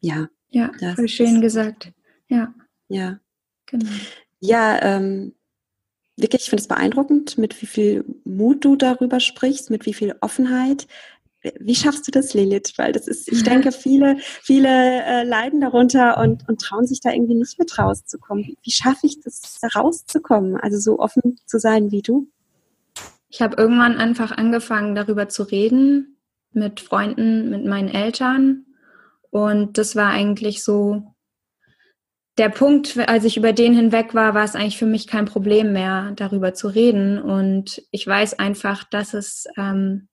ja. 0.00 0.28
Ja, 0.50 0.70
voll 0.94 1.08
schön 1.08 1.40
gesagt. 1.40 1.92
Ja. 2.28 2.54
Ja. 2.88 3.18
Genau. 3.66 3.90
Ja, 4.40 4.80
ähm, 4.82 5.34
wirklich, 6.16 6.42
ich 6.42 6.50
finde 6.50 6.62
es 6.62 6.68
beeindruckend, 6.68 7.38
mit 7.38 7.60
wie 7.60 7.66
viel 7.66 8.04
Mut 8.24 8.64
du 8.64 8.76
darüber 8.76 9.20
sprichst, 9.20 9.70
mit 9.70 9.86
wie 9.86 9.94
viel 9.94 10.14
Offenheit. 10.20 10.86
Wie 11.58 11.74
schaffst 11.74 12.06
du 12.06 12.10
das, 12.10 12.34
Lilith? 12.34 12.74
Weil 12.76 12.92
das 12.92 13.06
ist, 13.06 13.30
ich 13.30 13.42
denke, 13.42 13.72
viele, 13.72 14.16
viele 14.18 14.68
äh, 14.68 15.24
leiden 15.24 15.60
darunter 15.60 16.18
und, 16.18 16.48
und 16.48 16.60
trauen 16.60 16.86
sich 16.86 17.00
da 17.00 17.10
irgendwie 17.12 17.34
nicht 17.34 17.58
mit 17.58 17.78
rauszukommen. 17.78 18.44
Wie, 18.44 18.58
wie 18.62 18.70
schaffe 18.70 19.06
ich 19.06 19.20
das, 19.20 19.58
da 19.60 19.68
rauszukommen? 19.68 20.56
Also 20.56 20.78
so 20.78 20.98
offen 20.98 21.38
zu 21.46 21.58
sein 21.58 21.90
wie 21.90 22.02
du? 22.02 22.28
Ich 23.30 23.42
habe 23.42 23.56
irgendwann 23.60 23.98
einfach 23.98 24.32
angefangen, 24.32 24.94
darüber 24.94 25.28
zu 25.28 25.42
reden 25.42 26.16
mit 26.52 26.80
Freunden, 26.80 27.50
mit 27.50 27.64
meinen 27.66 27.88
Eltern. 27.88 28.64
Und 29.30 29.76
das 29.76 29.96
war 29.96 30.10
eigentlich 30.10 30.64
so 30.64 31.14
der 32.38 32.48
Punkt, 32.48 32.96
als 33.08 33.24
ich 33.24 33.36
über 33.36 33.52
den 33.52 33.74
hinweg 33.74 34.14
war, 34.14 34.32
war 34.32 34.44
es 34.44 34.54
eigentlich 34.54 34.78
für 34.78 34.86
mich 34.86 35.08
kein 35.08 35.24
Problem 35.24 35.72
mehr, 35.72 36.12
darüber 36.14 36.54
zu 36.54 36.68
reden. 36.68 37.20
Und 37.20 37.82
ich 37.90 38.06
weiß 38.06 38.38
einfach, 38.38 38.84
dass 38.84 39.12
es 39.12 39.46
ähm, 39.56 40.08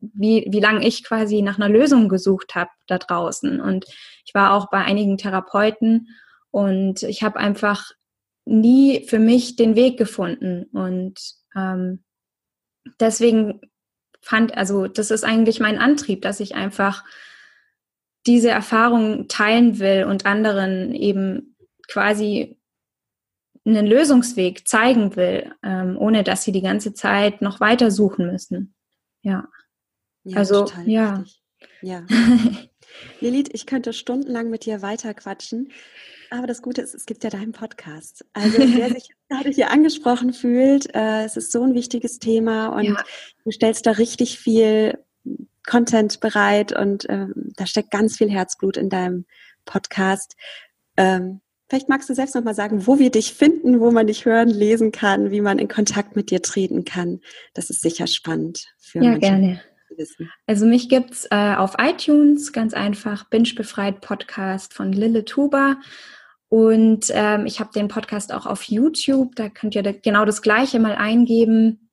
wie, 0.00 0.46
wie 0.50 0.60
lange 0.60 0.86
ich 0.86 1.04
quasi 1.04 1.42
nach 1.42 1.58
einer 1.58 1.68
Lösung 1.68 2.08
gesucht 2.08 2.54
habe 2.54 2.70
da 2.86 2.98
draußen. 2.98 3.60
Und 3.60 3.86
ich 4.24 4.34
war 4.34 4.52
auch 4.52 4.70
bei 4.70 4.78
einigen 4.78 5.16
Therapeuten 5.16 6.08
und 6.50 7.02
ich 7.02 7.22
habe 7.22 7.38
einfach 7.38 7.90
nie 8.44 9.06
für 9.06 9.18
mich 9.18 9.56
den 9.56 9.74
Weg 9.74 9.98
gefunden. 9.98 10.64
Und 10.72 11.20
ähm, 11.54 12.04
deswegen 13.00 13.60
fand, 14.20 14.56
also 14.56 14.86
das 14.86 15.10
ist 15.10 15.24
eigentlich 15.24 15.60
mein 15.60 15.78
Antrieb, 15.78 16.22
dass 16.22 16.40
ich 16.40 16.54
einfach 16.54 17.04
diese 18.26 18.50
Erfahrung 18.50 19.28
teilen 19.28 19.78
will 19.78 20.04
und 20.04 20.26
anderen 20.26 20.94
eben 20.94 21.56
quasi 21.88 22.58
einen 23.64 23.86
Lösungsweg 23.86 24.66
zeigen 24.66 25.16
will, 25.16 25.52
ähm, 25.62 25.96
ohne 25.98 26.22
dass 26.22 26.44
sie 26.44 26.52
die 26.52 26.62
ganze 26.62 26.94
Zeit 26.94 27.42
noch 27.42 27.60
weiter 27.60 27.90
suchen 27.90 28.26
müssen. 28.26 28.74
Ja. 29.22 29.48
Ja, 30.26 30.38
also, 30.38 30.66
ja. 30.84 31.24
Ja. 31.82 32.04
Lilith, 33.20 33.50
ich 33.52 33.66
könnte 33.66 33.92
stundenlang 33.92 34.50
mit 34.50 34.64
dir 34.64 34.82
weiter 34.82 35.14
quatschen. 35.14 35.70
Aber 36.30 36.48
das 36.48 36.62
Gute 36.62 36.82
ist, 36.82 36.94
es 36.94 37.06
gibt 37.06 37.22
ja 37.22 37.30
deinen 37.30 37.52
Podcast. 37.52 38.24
Also 38.32 38.58
wer 38.58 38.90
sich 38.90 39.10
gerade 39.28 39.50
hier 39.50 39.70
angesprochen 39.70 40.32
fühlt, 40.32 40.92
äh, 40.94 41.24
es 41.24 41.36
ist 41.36 41.52
so 41.52 41.62
ein 41.62 41.74
wichtiges 41.74 42.18
Thema 42.18 42.68
und 42.68 42.84
ja. 42.84 43.04
du 43.44 43.50
stellst 43.52 43.86
da 43.86 43.92
richtig 43.92 44.38
viel 44.38 44.98
Content 45.64 46.18
bereit 46.20 46.76
und 46.76 47.06
ähm, 47.08 47.52
da 47.56 47.66
steckt 47.66 47.92
ganz 47.92 48.16
viel 48.16 48.30
Herzblut 48.30 48.76
in 48.76 48.88
deinem 48.88 49.26
Podcast. 49.64 50.34
Ähm, 50.96 51.40
vielleicht 51.68 51.88
magst 51.88 52.08
du 52.10 52.14
selbst 52.14 52.34
nochmal 52.34 52.54
sagen, 52.54 52.88
wo 52.88 52.98
wir 52.98 53.10
dich 53.10 53.32
finden, 53.32 53.78
wo 53.78 53.92
man 53.92 54.08
dich 54.08 54.24
hören, 54.24 54.48
lesen 54.48 54.90
kann, 54.90 55.30
wie 55.30 55.40
man 55.40 55.60
in 55.60 55.68
Kontakt 55.68 56.16
mit 56.16 56.30
dir 56.30 56.42
treten 56.42 56.84
kann. 56.84 57.20
Das 57.54 57.70
ist 57.70 57.82
sicher 57.82 58.08
spannend 58.08 58.66
für 58.80 58.98
Ja, 58.98 59.10
Menschen. 59.10 59.20
gerne? 59.20 59.60
Also 60.46 60.66
mich 60.66 60.88
gibt's 60.88 61.26
äh, 61.30 61.54
auf 61.54 61.76
iTunes, 61.78 62.52
ganz 62.52 62.74
einfach, 62.74 63.28
Binge 63.28 63.50
Befreit 63.56 64.00
Podcast 64.00 64.74
von 64.74 64.92
Lille 64.92 65.24
Tuba. 65.24 65.76
Und 66.48 67.06
ähm, 67.10 67.46
ich 67.46 67.60
habe 67.60 67.72
den 67.74 67.88
Podcast 67.88 68.32
auch 68.32 68.46
auf 68.46 68.64
YouTube, 68.64 69.34
da 69.34 69.48
könnt 69.48 69.74
ihr 69.74 69.82
da 69.82 69.92
genau 69.92 70.24
das 70.24 70.42
gleiche 70.42 70.78
mal 70.78 70.94
eingeben. 70.94 71.90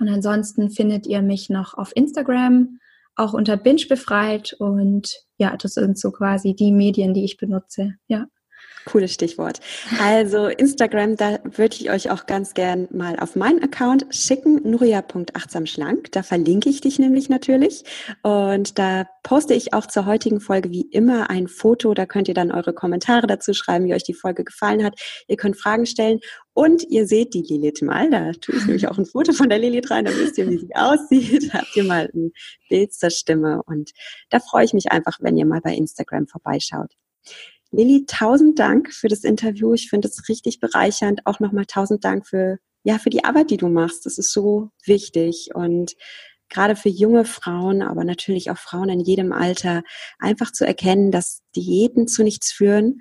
Und 0.00 0.08
ansonsten 0.08 0.70
findet 0.70 1.06
ihr 1.06 1.22
mich 1.22 1.50
noch 1.50 1.74
auf 1.74 1.92
Instagram, 1.94 2.78
auch 3.14 3.32
unter 3.32 3.56
Binge 3.56 3.84
Befreit. 3.88 4.54
Und 4.58 5.24
ja, 5.38 5.56
das 5.56 5.74
sind 5.74 5.98
so 5.98 6.10
quasi 6.10 6.54
die 6.54 6.72
Medien, 6.72 7.14
die 7.14 7.24
ich 7.24 7.36
benutze. 7.36 7.94
Ja. 8.08 8.26
Cooles 8.84 9.12
Stichwort. 9.12 9.60
Also 10.00 10.46
Instagram, 10.46 11.16
da 11.16 11.38
würde 11.44 11.76
ich 11.76 11.90
euch 11.90 12.10
auch 12.10 12.26
ganz 12.26 12.54
gern 12.54 12.88
mal 12.90 13.18
auf 13.18 13.36
meinen 13.36 13.62
Account 13.62 14.06
schicken, 14.10 14.60
nuria.achtsamschlank. 14.68 16.12
Da 16.12 16.22
verlinke 16.22 16.68
ich 16.68 16.80
dich 16.80 16.98
nämlich 16.98 17.28
natürlich. 17.28 17.84
Und 18.22 18.78
da 18.78 19.06
poste 19.22 19.54
ich 19.54 19.72
auch 19.72 19.86
zur 19.86 20.06
heutigen 20.06 20.40
Folge 20.40 20.70
wie 20.70 20.82
immer 20.82 21.30
ein 21.30 21.48
Foto. 21.48 21.94
Da 21.94 22.06
könnt 22.06 22.28
ihr 22.28 22.34
dann 22.34 22.52
eure 22.52 22.74
Kommentare 22.74 23.26
dazu 23.26 23.54
schreiben, 23.54 23.86
wie 23.86 23.94
euch 23.94 24.04
die 24.04 24.14
Folge 24.14 24.44
gefallen 24.44 24.84
hat. 24.84 24.98
Ihr 25.28 25.36
könnt 25.36 25.56
Fragen 25.56 25.86
stellen 25.86 26.20
und 26.52 26.84
ihr 26.84 27.06
seht 27.06 27.34
die 27.34 27.42
Lilith 27.42 27.82
mal. 27.82 28.10
Da 28.10 28.32
tue 28.32 28.56
ich 28.56 28.66
nämlich 28.66 28.86
auch 28.88 28.98
ein 28.98 29.06
Foto 29.06 29.32
von 29.32 29.48
der 29.48 29.58
Lilith 29.58 29.90
rein. 29.90 30.04
Da 30.04 30.12
wisst 30.12 30.38
ihr, 30.38 30.48
wie 30.48 30.58
sie 30.58 30.74
aussieht. 30.74 31.52
Habt 31.52 31.74
ihr 31.74 31.84
mal 31.84 32.10
ein 32.14 32.32
Bild 32.68 32.92
zur 32.92 33.10
Stimme. 33.10 33.62
Und 33.64 33.92
da 34.30 34.40
freue 34.40 34.64
ich 34.64 34.74
mich 34.74 34.92
einfach, 34.92 35.18
wenn 35.20 35.36
ihr 35.36 35.46
mal 35.46 35.60
bei 35.60 35.74
Instagram 35.74 36.26
vorbeischaut. 36.26 36.92
Lilly, 37.76 38.06
tausend 38.06 38.58
Dank 38.58 38.92
für 38.92 39.08
das 39.08 39.24
Interview. 39.24 39.74
Ich 39.74 39.90
finde 39.90 40.08
es 40.08 40.28
richtig 40.28 40.60
bereichernd. 40.60 41.20
Auch 41.26 41.40
nochmal 41.40 41.66
tausend 41.66 42.04
Dank 42.04 42.26
für, 42.26 42.58
ja, 42.84 42.98
für 42.98 43.10
die 43.10 43.24
Arbeit, 43.24 43.50
die 43.50 43.56
du 43.56 43.68
machst. 43.68 44.06
Das 44.06 44.18
ist 44.18 44.32
so 44.32 44.70
wichtig 44.84 45.50
und 45.54 45.94
gerade 46.48 46.76
für 46.76 46.88
junge 46.88 47.24
Frauen, 47.24 47.82
aber 47.82 48.04
natürlich 48.04 48.50
auch 48.50 48.58
Frauen 48.58 48.88
in 48.88 49.00
jedem 49.00 49.32
Alter, 49.32 49.82
einfach 50.18 50.52
zu 50.52 50.66
erkennen, 50.66 51.10
dass 51.10 51.42
Diäten 51.56 52.06
zu 52.06 52.22
nichts 52.22 52.52
führen 52.52 53.00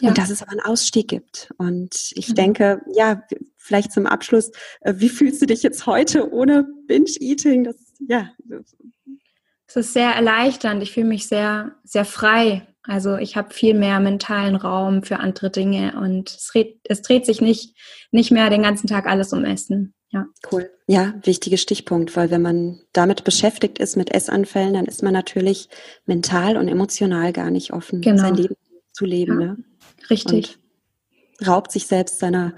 Ja. 0.00 0.08
Und 0.08 0.18
dass 0.18 0.30
es 0.30 0.42
aber 0.42 0.50
einen 0.50 0.60
Ausstieg 0.60 1.08
gibt. 1.08 1.52
Und 1.56 2.10
ich 2.14 2.30
mhm. 2.30 2.34
denke, 2.34 2.82
ja, 2.92 3.22
vielleicht 3.56 3.92
zum 3.92 4.06
Abschluss, 4.06 4.50
äh, 4.80 4.94
wie 4.96 5.08
fühlst 5.08 5.40
du 5.40 5.46
dich 5.46 5.62
jetzt 5.62 5.86
heute 5.86 6.32
ohne 6.32 6.66
Binge-Eating? 6.88 7.64
Das, 7.64 7.76
ja. 8.00 8.30
Es 9.68 9.76
ist 9.76 9.92
sehr 9.92 10.10
erleichternd. 10.10 10.82
Ich 10.82 10.92
fühle 10.92 11.06
mich 11.06 11.28
sehr, 11.28 11.76
sehr 11.84 12.04
frei. 12.04 12.73
Also 12.86 13.16
ich 13.16 13.36
habe 13.36 13.52
viel 13.52 13.74
mehr 13.74 13.98
mentalen 13.98 14.56
Raum 14.56 15.02
für 15.02 15.18
andere 15.18 15.50
Dinge 15.50 15.98
und 15.98 16.30
es 16.30 16.46
dreht, 16.48 16.80
es 16.84 17.00
dreht 17.02 17.24
sich 17.24 17.40
nicht, 17.40 17.74
nicht 18.10 18.30
mehr 18.30 18.50
den 18.50 18.62
ganzen 18.62 18.86
Tag 18.86 19.06
alles 19.06 19.32
um 19.32 19.44
Essen. 19.44 19.94
Ja. 20.10 20.26
Cool. 20.52 20.70
Ja, 20.86 21.14
wichtiger 21.24 21.56
Stichpunkt, 21.56 22.14
weil 22.14 22.30
wenn 22.30 22.42
man 22.42 22.80
damit 22.92 23.24
beschäftigt 23.24 23.78
ist 23.78 23.96
mit 23.96 24.14
Essanfällen, 24.14 24.74
dann 24.74 24.84
ist 24.84 25.02
man 25.02 25.12
natürlich 25.12 25.68
mental 26.06 26.56
und 26.56 26.68
emotional 26.68 27.32
gar 27.32 27.50
nicht 27.50 27.72
offen, 27.72 28.00
genau. 28.00 28.22
sein 28.22 28.34
Leben 28.34 28.54
zu 28.92 29.06
leben. 29.06 29.40
Ja. 29.40 29.46
Ne? 29.46 29.56
Richtig. 30.10 30.56
Und 30.56 30.63
raubt 31.46 31.72
sich 31.72 31.86
selbst 31.86 32.18
seiner 32.18 32.54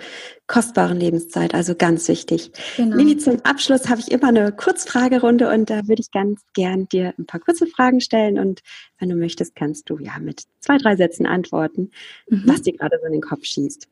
kostbaren 0.47 0.99
Lebenszeit, 0.99 1.55
also 1.55 1.75
ganz 1.75 2.09
wichtig. 2.09 2.53
Genau. 2.77 2.97
Lili, 2.97 3.17
zum 3.17 3.41
Abschluss 3.45 3.89
habe 3.89 4.01
ich 4.01 4.11
immer 4.11 4.29
eine 4.29 4.53
Kurzfragerunde 4.53 5.51
und 5.53 5.71
da 5.71 5.89
würde 5.89 6.01
ich 6.01 6.11
ganz 6.11 6.41
gern 6.55 6.89
dir 6.89 7.15
ein 7.19 7.27
paar 7.27 7.41
kurze 7.41 7.67
Fragen 7.67 8.01
stellen 8.01 8.39
und 8.39 8.63
wenn 8.99 9.09
du 9.09 9.17
möchtest, 9.17 9.57
kannst 9.57 9.91
du 9.91 9.99
ja 9.99 10.19
mit 10.21 10.45
zwei, 10.61 10.79
drei 10.79 10.97
Sätzen 10.97 11.27
antworten, 11.27 11.91
mhm. 12.29 12.43
was 12.47 12.63
dir 12.63 12.75
gerade 12.75 12.99
so 13.01 13.07
in 13.07 13.13
den 13.13 13.23
Kopf 13.23 13.45
schießt. 13.45 13.89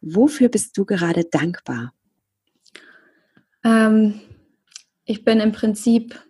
Wofür 0.00 0.48
bist 0.48 0.76
du 0.76 0.84
gerade 0.84 1.24
dankbar? 1.24 1.92
Ähm, 3.64 4.20
ich 5.04 5.24
bin 5.24 5.40
im 5.40 5.52
Prinzip 5.52 6.20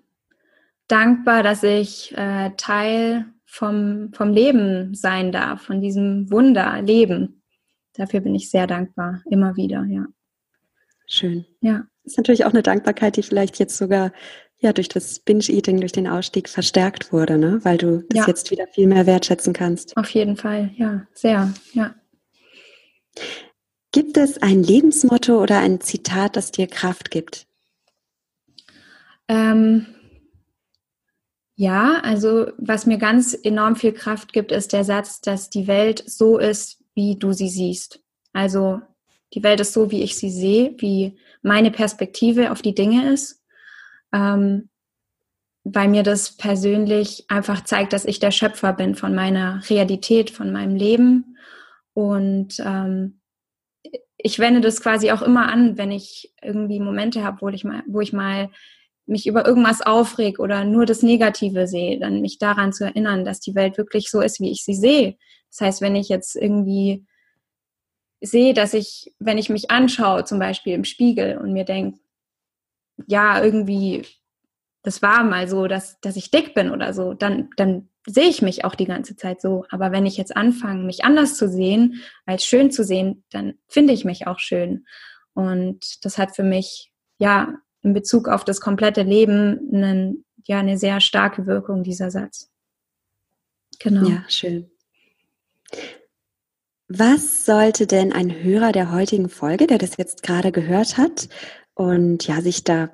dankbar, 0.89 1.43
dass 1.43 1.63
ich 1.63 2.17
äh, 2.17 2.51
Teil 2.57 3.27
vom, 3.45 4.13
vom 4.13 4.33
Leben 4.33 4.95
sein 4.95 5.33
darf, 5.33 5.63
von 5.63 5.81
diesem 5.81 6.31
Wunder 6.31 6.81
Leben. 6.83 7.38
Dafür 7.99 8.21
bin 8.21 8.35
ich 8.35 8.49
sehr 8.49 8.69
dankbar, 8.69 9.23
immer 9.29 9.57
wieder, 9.57 9.85
ja. 9.85 10.07
Schön. 11.09 11.45
Ja. 11.61 11.85
Das 12.05 12.13
ist 12.13 12.17
natürlich 12.17 12.45
auch 12.45 12.53
eine 12.53 12.63
Dankbarkeit, 12.63 13.17
die 13.17 13.23
vielleicht 13.23 13.59
jetzt 13.59 13.77
sogar 13.77 14.13
ja 14.59 14.73
durch 14.73 14.89
das 14.89 15.19
Binge-Eating, 15.19 15.81
durch 15.81 15.93
den 15.93 16.07
Ausstieg 16.07 16.49
verstärkt 16.49 17.13
wurde, 17.13 17.39
ne? 17.39 17.61
Weil 17.65 17.77
du 17.77 18.05
das 18.09 18.19
ja. 18.21 18.27
jetzt 18.29 18.51
wieder 18.53 18.69
viel 18.69 18.87
mehr 18.87 19.07
wertschätzen 19.07 19.53
kannst. 19.53 19.97
Auf 19.97 20.11
jeden 20.11 20.37
Fall, 20.37 20.71
ja, 20.77 21.07
sehr, 21.13 21.53
ja. 21.73 21.95
Gibt 23.91 24.17
es 24.17 24.41
ein 24.41 24.63
Lebensmotto 24.63 25.43
oder 25.43 25.59
ein 25.59 25.81
Zitat, 25.81 26.37
das 26.37 26.53
dir 26.53 26.69
Kraft 26.69 27.11
gibt? 27.11 27.47
Ähm, 29.27 29.87
ja, 31.57 32.01
also 32.03 32.53
was 32.59 32.87
mir 32.87 32.99
ganz 32.99 33.37
enorm 33.43 33.75
viel 33.75 33.93
Kraft 33.93 34.33
gibt, 34.33 34.53
ist 34.53 34.73
der 34.73 34.85
Satz, 34.85 35.21
dass 35.21 35.51
die 35.51 35.67
Welt 35.67 36.05
so 36.07 36.39
ist, 36.39 36.78
wie 36.99 37.15
du 37.15 37.33
sie 37.33 37.49
siehst. 37.49 38.01
Also 38.33 38.81
die 39.33 39.45
Welt 39.45 39.61
ist 39.61 39.73
so, 39.73 39.93
wie 39.93 40.03
ich 40.03 40.17
sie 40.17 40.31
sehe, 40.31 40.75
wie 40.79 41.17
meine 41.43 41.71
Perspektive 41.71 42.51
auf 42.51 42.61
die 42.61 42.75
Dinge 42.75 43.13
ist, 43.13 43.41
ähm, 44.13 44.69
weil 45.63 45.87
mir 45.87 46.03
das 46.03 46.37
persönlich 46.37 47.25
einfach 47.29 47.63
zeigt, 47.63 47.93
dass 47.93 48.05
ich 48.05 48.19
der 48.19 48.33
Schöpfer 48.33 48.73
bin 48.73 48.97
von 48.97 49.15
meiner 49.15 49.63
Realität, 49.71 50.31
von 50.31 50.51
meinem 50.51 50.75
Leben. 50.75 51.37
Und 51.95 52.59
ähm, 52.59 53.21
ich 54.17 54.41
wende 54.41 54.61
das 54.61 54.81
quasi 54.81 55.13
auch 55.13 55.23
immer 55.23 55.47
an, 55.53 55.79
wenn 55.79 55.93
ich 55.93 56.35
irgendwie 56.43 56.81
Momente 56.81 57.23
habe, 57.23 57.43
wo 57.43 57.49
ich 57.49 57.63
mal, 57.63 57.85
wo 57.87 58.01
ich 58.01 58.13
mal 58.13 58.51
mich 59.07 59.29
über 59.29 59.47
irgendwas 59.47 59.83
aufreg 59.83 60.41
oder 60.41 60.65
nur 60.65 60.85
das 60.85 61.05
Negative 61.05 61.69
sehe, 61.69 62.01
dann 62.01 62.23
mich 62.23 62.39
daran 62.39 62.73
zu 62.73 62.87
erinnern, 62.87 63.25
dass 63.25 63.39
die 63.39 63.55
Welt 63.55 63.79
wirklich 63.79 64.11
so 64.11 64.21
ist, 64.21 64.41
wie 64.41 64.51
ich 64.51 64.65
sie 64.65 64.75
sehe. 64.75 65.17
Das 65.51 65.61
heißt, 65.61 65.81
wenn 65.81 65.97
ich 65.97 66.09
jetzt 66.09 66.37
irgendwie 66.37 67.07
sehe, 68.21 68.55
dass 68.55 68.75
ich, 68.75 69.15
wenn 69.19 69.39
ich 69.39 69.49
mich 69.49 69.71
anschaue, 69.71 70.25
zum 70.25 70.39
Beispiel 70.39 70.75
im 70.75 70.85
Spiegel 70.85 71.39
und 71.39 71.53
mir 71.53 71.65
denke, 71.65 71.99
ja, 73.07 73.43
irgendwie, 73.43 74.05
das 74.83 75.03
war 75.03 75.23
mal 75.23 75.49
so, 75.49 75.67
dass, 75.67 76.01
dass 76.01 76.17
ich 76.17 76.31
dick 76.31 76.55
bin 76.55 76.71
oder 76.71 76.93
so, 76.93 77.15
dann, 77.15 77.51
dann 77.57 77.89
sehe 78.07 78.29
ich 78.29 78.43
mich 78.43 78.65
auch 78.65 78.75
die 78.75 78.87
ganze 78.87 79.17
Zeit 79.17 79.41
so. 79.41 79.65
Aber 79.71 79.93
wenn 79.93 80.07
ich 80.07 80.17
jetzt 80.17 80.37
anfange, 80.37 80.83
mich 80.83 81.05
anders 81.05 81.37
zu 81.37 81.49
sehen, 81.49 82.03
als 82.27 82.45
schön 82.45 82.71
zu 82.71 82.85
sehen, 82.85 83.25
dann 83.31 83.55
finde 83.69 83.93
ich 83.93 84.05
mich 84.05 84.27
auch 84.27 84.39
schön. 84.39 84.87
Und 85.35 86.05
das 86.05 86.19
hat 86.19 86.35
für 86.35 86.43
mich, 86.43 86.93
ja, 87.19 87.55
in 87.83 87.93
Bezug 87.95 88.29
auf 88.29 88.45
das 88.45 88.61
komplette 88.61 89.03
Leben 89.03 89.71
einen, 89.73 90.25
ja, 90.47 90.59
eine 90.59 90.79
sehr 90.79 91.01
starke 91.01 91.47
Wirkung, 91.47 91.85
dieser 91.85 92.11
Satz. 92.11 92.51
Genau. 93.79 94.09
Ja, 94.09 94.25
schön. 94.29 94.71
Was 96.89 97.45
sollte 97.45 97.87
denn 97.87 98.13
ein 98.13 98.43
Hörer 98.43 98.73
der 98.73 98.93
heutigen 98.93 99.29
Folge, 99.29 99.67
der 99.67 99.79
das 99.79 99.97
jetzt 99.99 100.23
gerade 100.23 100.53
gehört 100.53 100.97
hat 100.97 101.29
und 101.75 102.27
ja, 102.27 102.41
sich 102.41 102.65
da 102.65 102.91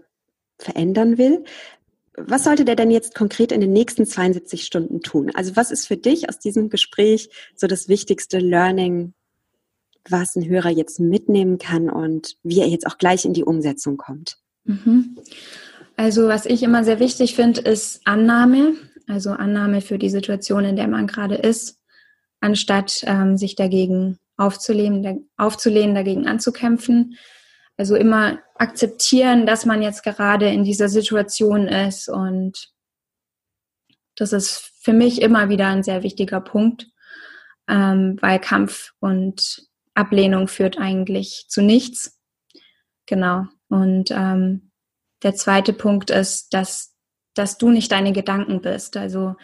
verändern 0.59 1.17
will, 1.17 1.45
was 2.17 2.45
sollte 2.45 2.65
der 2.65 2.77
denn 2.77 2.91
jetzt 2.91 3.15
konkret 3.15 3.51
in 3.51 3.61
den 3.61 3.73
nächsten 3.73 4.07
72 4.07 4.65
Stunden 4.65 5.01
tun? 5.01 5.31
Also 5.35 5.57
was 5.57 5.71
ist 5.71 5.87
für 5.87 5.97
dich 5.97 6.29
aus 6.29 6.39
diesem 6.39 6.69
Gespräch 6.71 7.29
so 7.57 7.67
das 7.67 7.89
wichtigste 7.89 8.39
Learning, 8.39 9.15
was 10.09 10.37
ein 10.37 10.49
Hörer 10.49 10.71
jetzt 10.71 11.01
mitnehmen 11.01 11.59
kann 11.59 11.91
und 11.91 12.37
wie 12.43 12.61
er 12.61 12.69
jetzt 12.69 12.87
auch 12.87 12.99
gleich 12.99 13.25
in 13.25 13.33
die 13.33 13.45
Umsetzung 13.45 13.97
kommt? 13.97 14.37
Mhm. 14.65 15.19
Also 15.97 16.29
was 16.29 16.47
ich 16.47 16.63
immer 16.63 16.85
sehr 16.85 17.01
wichtig 17.01 17.35
finde, 17.35 17.61
ist 17.61 18.01
Annahme, 18.05 18.75
also 19.07 19.31
Annahme 19.31 19.81
für 19.81 19.99
die 19.99 20.11
Situation, 20.11 20.65
in 20.65 20.77
der 20.77 20.89
man 20.89 21.07
gerade 21.07 21.37
ist, 21.37 21.81
anstatt 22.45 23.03
ähm, 23.07 23.39
sich 23.39 23.57
dagegen 23.57 24.19
aufzulehnen, 24.37 25.31
aufzulehnen, 25.39 25.95
dagegen 25.95 26.27
anzukämpfen. 26.29 27.17
Also 27.79 27.97
immer 27.97 28.39
akzeptieren, 28.57 29.47
dass 29.47 29.65
man 29.65 29.83
jetzt 29.83 30.03
gerade 30.05 30.49
in 30.49 30.63
dieser 30.63 30.89
Situation 30.89 31.67
ist 31.67 32.09
und 32.09 32.71
das 34.15 34.33
ist 34.33 34.73
für 34.81 34.93
mich 34.93 35.23
immer 35.23 35.49
wieder 35.49 35.69
ein 35.69 35.83
sehr 35.83 36.03
wichtiger 36.03 36.41
Punkt, 36.41 36.87
ähm, 37.67 38.19
weil 38.21 38.39
Kampf 38.39 38.93
und 39.01 39.67
Ablehnung 39.95 40.47
führt 40.47 40.79
eigentlich 40.79 41.47
zu 41.49 41.63
nichts. 41.63 42.21
Genau. 43.07 43.47
Und 43.69 44.11
ähm, 44.11 44.71
der 45.23 45.35
zweite 45.35 45.73
Punkt 45.73 46.11
ist, 46.11 46.53
dass, 46.53 46.95
dass 47.35 47.59
du 47.59 47.71
nicht 47.71 47.91
deine 47.91 48.13
Gedanken 48.13 48.61
bist. 48.61 48.97
Also, 48.97 49.35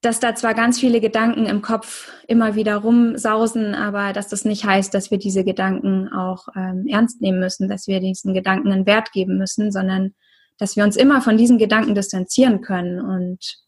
dass 0.00 0.18
da 0.18 0.34
zwar 0.34 0.54
ganz 0.54 0.80
viele 0.80 1.00
Gedanken 1.00 1.44
im 1.46 1.60
Kopf 1.60 2.10
immer 2.26 2.54
wieder 2.54 2.76
rumsausen, 2.76 3.74
aber 3.74 4.12
dass 4.12 4.28
das 4.28 4.44
nicht 4.44 4.64
heißt, 4.64 4.94
dass 4.94 5.10
wir 5.10 5.18
diese 5.18 5.44
Gedanken 5.44 6.08
auch 6.08 6.48
ähm, 6.56 6.86
ernst 6.88 7.20
nehmen 7.20 7.40
müssen, 7.40 7.68
dass 7.68 7.86
wir 7.86 8.00
diesen 8.00 8.32
Gedanken 8.32 8.72
einen 8.72 8.86
Wert 8.86 9.12
geben 9.12 9.36
müssen, 9.36 9.70
sondern 9.70 10.14
dass 10.58 10.76
wir 10.76 10.84
uns 10.84 10.96
immer 10.96 11.20
von 11.20 11.36
diesen 11.36 11.58
Gedanken 11.58 11.94
distanzieren 11.94 12.62
können. 12.62 13.00
Und 13.00 13.58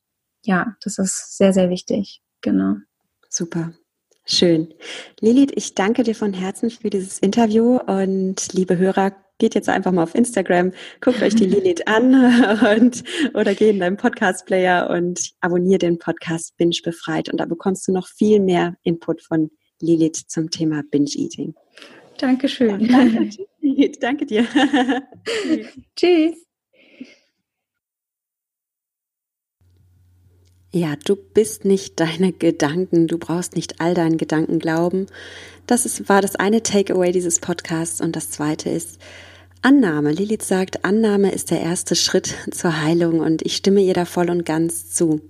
ja, 0.44 0.74
das 0.82 0.98
ist 0.98 1.36
sehr, 1.36 1.52
sehr 1.52 1.68
wichtig. 1.68 2.22
Genau. 2.40 2.76
Super. 3.28 3.72
Schön. 4.24 4.72
Lilith, 5.20 5.52
ich 5.54 5.74
danke 5.74 6.02
dir 6.02 6.14
von 6.14 6.32
Herzen 6.32 6.70
für 6.70 6.90
dieses 6.90 7.18
Interview 7.18 7.78
und 7.78 8.52
liebe 8.52 8.78
Hörer, 8.78 9.12
geht 9.42 9.56
jetzt 9.56 9.68
einfach 9.68 9.90
mal 9.90 10.04
auf 10.04 10.14
Instagram, 10.14 10.70
guckt 11.00 11.20
euch 11.20 11.34
die 11.34 11.46
Lilith 11.46 11.82
an 11.88 12.14
und 12.76 13.02
oder 13.34 13.56
geh 13.56 13.70
in 13.70 13.80
deinen 13.80 13.96
Podcast-Player 13.96 14.88
und 14.88 15.32
abonniere 15.40 15.78
den 15.78 15.98
Podcast 15.98 16.56
Binge 16.58 16.76
Befreit 16.84 17.28
und 17.28 17.38
da 17.38 17.44
bekommst 17.44 17.88
du 17.88 17.92
noch 17.92 18.06
viel 18.06 18.38
mehr 18.38 18.76
Input 18.84 19.20
von 19.20 19.50
Lilith 19.80 20.28
zum 20.28 20.48
Thema 20.48 20.84
Binge-Eating. 20.88 21.54
Dankeschön. 22.18 22.86
Danke, 22.86 23.30
danke 24.00 24.26
dir. 24.26 24.46
Tschüss. 25.96 26.36
Ja, 30.74 30.94
du 31.04 31.16
bist 31.16 31.64
nicht 31.64 31.98
deine 31.98 32.32
Gedanken, 32.32 33.08
du 33.08 33.18
brauchst 33.18 33.56
nicht 33.56 33.80
all 33.80 33.94
deinen 33.94 34.18
Gedanken 34.18 34.60
glauben. 34.60 35.06
Das 35.66 35.84
ist, 35.84 36.08
war 36.08 36.22
das 36.22 36.36
eine 36.36 36.62
Takeaway 36.62 37.10
dieses 37.10 37.40
Podcasts 37.40 38.00
und 38.00 38.14
das 38.14 38.30
zweite 38.30 38.70
ist, 38.70 39.00
Annahme. 39.62 40.12
Lilith 40.12 40.42
sagt, 40.42 40.84
Annahme 40.84 41.30
ist 41.30 41.50
der 41.50 41.60
erste 41.60 41.94
Schritt 41.94 42.34
zur 42.50 42.82
Heilung 42.82 43.20
und 43.20 43.42
ich 43.42 43.56
stimme 43.56 43.80
ihr 43.80 43.94
da 43.94 44.04
voll 44.04 44.28
und 44.28 44.44
ganz 44.44 44.90
zu 44.90 45.20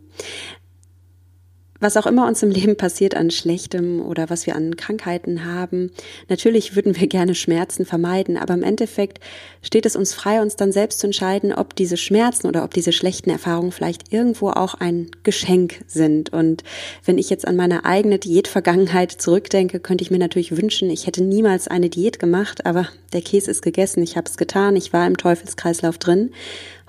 was 1.82 1.96
auch 1.96 2.06
immer 2.06 2.26
uns 2.26 2.42
im 2.42 2.50
Leben 2.50 2.76
passiert 2.76 3.16
an 3.16 3.30
Schlechtem 3.30 4.00
oder 4.00 4.30
was 4.30 4.46
wir 4.46 4.56
an 4.56 4.76
Krankheiten 4.76 5.44
haben. 5.44 5.90
Natürlich 6.28 6.76
würden 6.76 6.98
wir 6.98 7.08
gerne 7.08 7.34
Schmerzen 7.34 7.84
vermeiden, 7.84 8.36
aber 8.36 8.54
im 8.54 8.62
Endeffekt 8.62 9.18
steht 9.62 9.84
es 9.84 9.96
uns 9.96 10.14
frei, 10.14 10.40
uns 10.40 10.56
dann 10.56 10.72
selbst 10.72 11.00
zu 11.00 11.08
entscheiden, 11.08 11.52
ob 11.52 11.74
diese 11.74 11.96
Schmerzen 11.96 12.46
oder 12.46 12.64
ob 12.64 12.72
diese 12.72 12.92
schlechten 12.92 13.30
Erfahrungen 13.30 13.72
vielleicht 13.72 14.12
irgendwo 14.12 14.50
auch 14.50 14.74
ein 14.74 15.10
Geschenk 15.24 15.80
sind. 15.86 16.32
Und 16.32 16.62
wenn 17.04 17.18
ich 17.18 17.30
jetzt 17.30 17.46
an 17.46 17.56
meine 17.56 17.84
eigene 17.84 18.18
Diätvergangenheit 18.18 19.12
zurückdenke, 19.12 19.80
könnte 19.80 20.02
ich 20.02 20.10
mir 20.10 20.18
natürlich 20.18 20.56
wünschen, 20.56 20.90
ich 20.90 21.06
hätte 21.06 21.22
niemals 21.22 21.68
eine 21.68 21.90
Diät 21.90 22.18
gemacht, 22.18 22.64
aber 22.64 22.88
der 23.12 23.22
Käse 23.22 23.50
ist 23.50 23.62
gegessen, 23.62 24.02
ich 24.02 24.16
habe 24.16 24.28
es 24.28 24.36
getan, 24.36 24.76
ich 24.76 24.92
war 24.92 25.06
im 25.06 25.16
Teufelskreislauf 25.16 25.98
drin. 25.98 26.30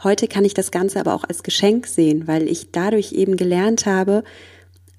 Heute 0.03 0.27
kann 0.27 0.45
ich 0.45 0.53
das 0.53 0.71
Ganze 0.71 0.99
aber 0.99 1.13
auch 1.13 1.23
als 1.23 1.43
Geschenk 1.43 1.87
sehen, 1.87 2.27
weil 2.27 2.47
ich 2.47 2.71
dadurch 2.71 3.13
eben 3.13 3.37
gelernt 3.37 3.85
habe, 3.85 4.23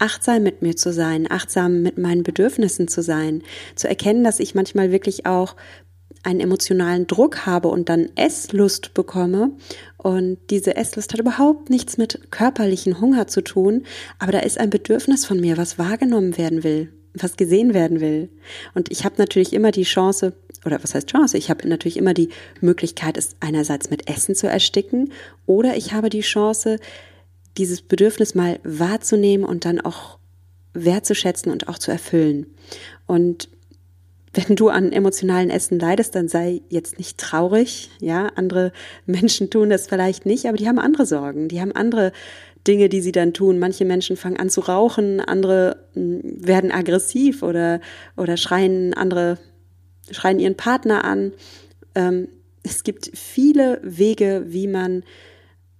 achtsam 0.04 0.42
mit 0.42 0.60
mir 0.60 0.76
zu 0.76 0.92
sein, 0.92 1.30
achtsam 1.30 1.80
mit 1.80 1.96
meinen 1.96 2.22
Bedürfnissen 2.22 2.88
zu 2.88 3.02
sein, 3.02 3.42
zu 3.74 3.88
erkennen, 3.88 4.22
dass 4.22 4.38
ich 4.38 4.54
manchmal 4.54 4.92
wirklich 4.92 5.24
auch 5.24 5.56
einen 6.22 6.40
emotionalen 6.40 7.06
Druck 7.06 7.46
habe 7.46 7.68
und 7.68 7.88
dann 7.88 8.10
Esslust 8.14 8.92
bekomme. 8.92 9.52
Und 9.96 10.38
diese 10.50 10.76
Esslust 10.76 11.12
hat 11.12 11.20
überhaupt 11.20 11.70
nichts 11.70 11.96
mit 11.96 12.30
körperlichen 12.30 13.00
Hunger 13.00 13.26
zu 13.28 13.42
tun, 13.42 13.84
aber 14.18 14.32
da 14.32 14.40
ist 14.40 14.58
ein 14.58 14.70
Bedürfnis 14.70 15.24
von 15.24 15.40
mir, 15.40 15.56
was 15.56 15.78
wahrgenommen 15.78 16.36
werden 16.36 16.64
will, 16.64 16.92
was 17.14 17.36
gesehen 17.36 17.72
werden 17.72 18.00
will. 18.00 18.28
Und 18.74 18.92
ich 18.92 19.06
habe 19.06 19.14
natürlich 19.16 19.54
immer 19.54 19.70
die 19.70 19.84
Chance, 19.84 20.34
oder 20.66 20.82
was 20.82 20.94
heißt 20.94 21.08
Chance? 21.08 21.38
Ich 21.38 21.48
habe 21.48 21.66
natürlich 21.66 21.96
immer 21.96 22.14
die 22.14 22.28
Möglichkeit, 22.60 23.16
es 23.16 23.36
einerseits 23.40 23.88
mit 23.88 24.08
Essen 24.08 24.34
zu 24.34 24.48
ersticken, 24.48 25.12
oder 25.46 25.76
ich 25.76 25.94
habe 25.94 26.10
die 26.10 26.20
Chance, 26.20 26.78
dieses 27.56 27.82
Bedürfnis 27.82 28.34
mal 28.34 28.58
wahrzunehmen 28.64 29.46
und 29.46 29.64
dann 29.64 29.80
auch 29.80 30.18
wertzuschätzen 30.72 31.52
und 31.52 31.68
auch 31.68 31.78
zu 31.78 31.90
erfüllen. 31.90 32.46
Und 33.06 33.48
wenn 34.34 34.56
du 34.56 34.68
an 34.68 34.92
emotionalen 34.92 35.50
Essen 35.50 35.78
leidest, 35.78 36.14
dann 36.16 36.28
sei 36.28 36.62
jetzt 36.68 36.98
nicht 36.98 37.18
traurig. 37.18 37.90
Ja, 38.00 38.26
andere 38.34 38.72
Menschen 39.06 39.50
tun 39.50 39.70
das 39.70 39.86
vielleicht 39.86 40.26
nicht, 40.26 40.46
aber 40.46 40.56
die 40.56 40.66
haben 40.66 40.80
andere 40.80 41.06
Sorgen, 41.06 41.48
die 41.48 41.60
haben 41.60 41.72
andere 41.72 42.12
Dinge, 42.66 42.88
die 42.88 43.00
sie 43.00 43.12
dann 43.12 43.34
tun. 43.34 43.58
Manche 43.58 43.84
Menschen 43.84 44.16
fangen 44.16 44.38
an 44.38 44.50
zu 44.50 44.62
rauchen, 44.62 45.20
andere 45.20 45.76
hm, 45.94 46.20
werden 46.24 46.72
aggressiv 46.72 47.42
oder, 47.42 47.80
oder 48.16 48.36
schreien 48.36 48.94
andere, 48.94 49.38
schreien 50.10 50.40
ihren 50.40 50.56
Partner 50.56 51.04
an. 51.04 51.32
Ähm, 51.94 52.28
es 52.62 52.82
gibt 52.82 53.10
viele 53.14 53.80
Wege, 53.82 54.44
wie 54.46 54.66
man 54.66 55.04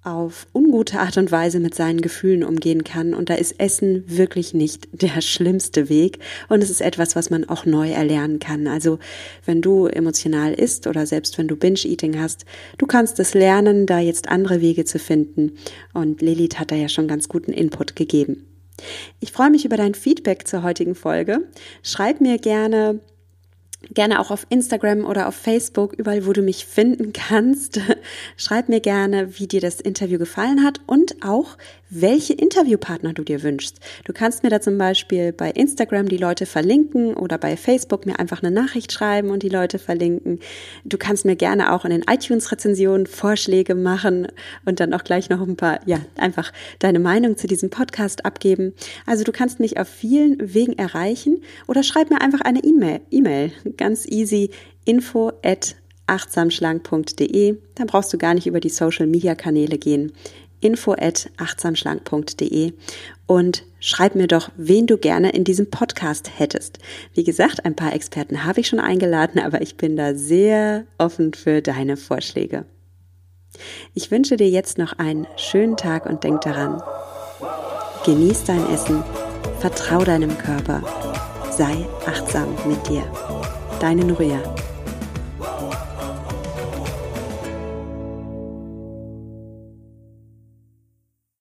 auf 0.04 0.46
ungute 0.52 1.00
Art 1.00 1.16
und 1.16 1.32
Weise 1.32 1.60
mit 1.60 1.74
seinen 1.74 2.02
Gefühlen 2.02 2.44
umgehen 2.44 2.84
kann. 2.84 3.14
Und 3.14 3.30
da 3.30 3.34
ist 3.34 3.58
Essen 3.58 4.04
wirklich 4.06 4.52
nicht 4.52 4.88
der 4.92 5.20
schlimmste 5.22 5.88
Weg. 5.88 6.18
Und 6.48 6.62
es 6.62 6.70
ist 6.70 6.82
etwas, 6.82 7.16
was 7.16 7.30
man 7.30 7.48
auch 7.48 7.64
neu 7.64 7.90
erlernen 7.90 8.38
kann. 8.38 8.66
Also 8.66 8.98
wenn 9.46 9.62
du 9.62 9.86
emotional 9.86 10.52
isst 10.52 10.86
oder 10.86 11.06
selbst 11.06 11.38
wenn 11.38 11.48
du 11.48 11.56
Binge-Eating 11.56 12.20
hast, 12.20 12.44
du 12.78 12.86
kannst 12.86 13.18
es 13.18 13.34
lernen, 13.34 13.86
da 13.86 13.98
jetzt 13.98 14.28
andere 14.28 14.60
Wege 14.60 14.84
zu 14.84 14.98
finden. 14.98 15.52
Und 15.94 16.20
Lilith 16.20 16.58
hat 16.58 16.70
da 16.70 16.76
ja 16.76 16.88
schon 16.88 17.08
ganz 17.08 17.28
guten 17.28 17.52
Input 17.52 17.96
gegeben. 17.96 18.46
Ich 19.20 19.32
freue 19.32 19.50
mich 19.50 19.64
über 19.64 19.76
dein 19.76 19.94
Feedback 19.94 20.46
zur 20.46 20.62
heutigen 20.62 20.94
Folge. 20.94 21.48
Schreib 21.82 22.20
mir 22.20 22.38
gerne 22.38 23.00
gerne 23.92 24.20
auch 24.20 24.30
auf 24.30 24.46
Instagram 24.48 25.04
oder 25.04 25.28
auf 25.28 25.34
Facebook, 25.34 25.92
überall, 25.92 26.26
wo 26.26 26.32
du 26.32 26.42
mich 26.42 26.66
finden 26.66 27.12
kannst. 27.12 27.80
Schreib 28.36 28.68
mir 28.68 28.80
gerne, 28.80 29.38
wie 29.38 29.46
dir 29.46 29.60
das 29.60 29.80
Interview 29.80 30.18
gefallen 30.18 30.64
hat 30.64 30.80
und 30.86 31.24
auch, 31.24 31.56
welche 31.90 32.32
Interviewpartner 32.32 33.12
du 33.12 33.22
dir 33.22 33.42
wünschst. 33.42 33.78
Du 34.04 34.12
kannst 34.12 34.42
mir 34.42 34.50
da 34.50 34.60
zum 34.60 34.78
Beispiel 34.78 35.32
bei 35.32 35.50
Instagram 35.50 36.08
die 36.08 36.16
Leute 36.16 36.44
verlinken 36.44 37.14
oder 37.14 37.38
bei 37.38 37.56
Facebook 37.56 38.04
mir 38.04 38.18
einfach 38.18 38.42
eine 38.42 38.50
Nachricht 38.50 38.92
schreiben 38.92 39.30
und 39.30 39.42
die 39.42 39.48
Leute 39.48 39.78
verlinken. 39.78 40.40
Du 40.84 40.98
kannst 40.98 41.24
mir 41.24 41.36
gerne 41.36 41.72
auch 41.72 41.84
in 41.84 41.92
den 41.92 42.02
iTunes-Rezensionen 42.02 43.06
Vorschläge 43.06 43.76
machen 43.76 44.26
und 44.64 44.80
dann 44.80 44.92
auch 44.92 45.04
gleich 45.04 45.30
noch 45.30 45.40
ein 45.40 45.56
paar, 45.56 45.80
ja, 45.86 46.00
einfach 46.16 46.52
deine 46.80 46.98
Meinung 46.98 47.36
zu 47.36 47.46
diesem 47.46 47.70
Podcast 47.70 48.24
abgeben. 48.24 48.74
Also 49.06 49.22
du 49.22 49.30
kannst 49.30 49.60
mich 49.60 49.78
auf 49.78 49.88
vielen 49.88 50.54
Wegen 50.54 50.76
erreichen 50.76 51.42
oder 51.68 51.84
schreib 51.84 52.10
mir 52.10 52.20
einfach 52.20 52.40
eine 52.40 52.64
E-Mail. 52.64 53.02
E-Mail, 53.10 53.52
ganz 53.76 54.06
easy, 54.06 54.50
info 54.84 55.32
at 55.42 55.76
achtsamschlank.de. 56.06 57.56
Da 57.74 57.84
brauchst 57.87 58.12
du 58.12 58.18
gar 58.18 58.34
nicht 58.34 58.46
über 58.46 58.60
die 58.60 58.68
Social 58.68 59.06
Media 59.06 59.34
Kanäle 59.34 59.78
gehen 59.78 60.12
info 60.64 60.92
at 60.92 61.30
achtsamschlank.de 61.37 62.72
und 63.26 63.64
schreib 63.80 64.14
mir 64.14 64.26
doch, 64.26 64.50
wen 64.56 64.87
du 64.87 64.96
gerne 64.96 65.30
in 65.30 65.44
diesem 65.44 65.70
Podcast 65.70 66.38
hättest. 66.38 66.78
Wie 67.12 67.24
gesagt, 67.24 67.64
ein 67.64 67.76
paar 67.76 67.92
Experten 67.92 68.44
habe 68.44 68.60
ich 68.60 68.68
schon 68.68 68.80
eingeladen, 68.80 69.40
aber 69.40 69.60
ich 69.60 69.76
bin 69.76 69.96
da 69.96 70.14
sehr 70.14 70.84
offen 70.98 71.34
für 71.34 71.60
deine 71.60 71.96
Vorschläge. 71.96 72.64
Ich 73.92 74.10
wünsche 74.10 74.37
dir 74.37 74.48
jetzt 74.48 74.78
noch 74.78 74.94
einen 74.94 75.26
schönen 75.37 75.76
Tag 75.76 76.06
und 76.06 76.24
denk 76.24 76.40
daran, 76.40 76.82
genieß 78.04 78.44
dein 78.44 78.68
Essen, 78.70 79.04
vertrau 79.60 80.02
deinem 80.02 80.37
Körper, 80.38 80.82
sei 81.56 81.87
achtsam 82.06 82.48
mit 82.66 82.88
dir. 82.88 83.04
Deine 83.80 84.04
Nuria. 84.04 84.40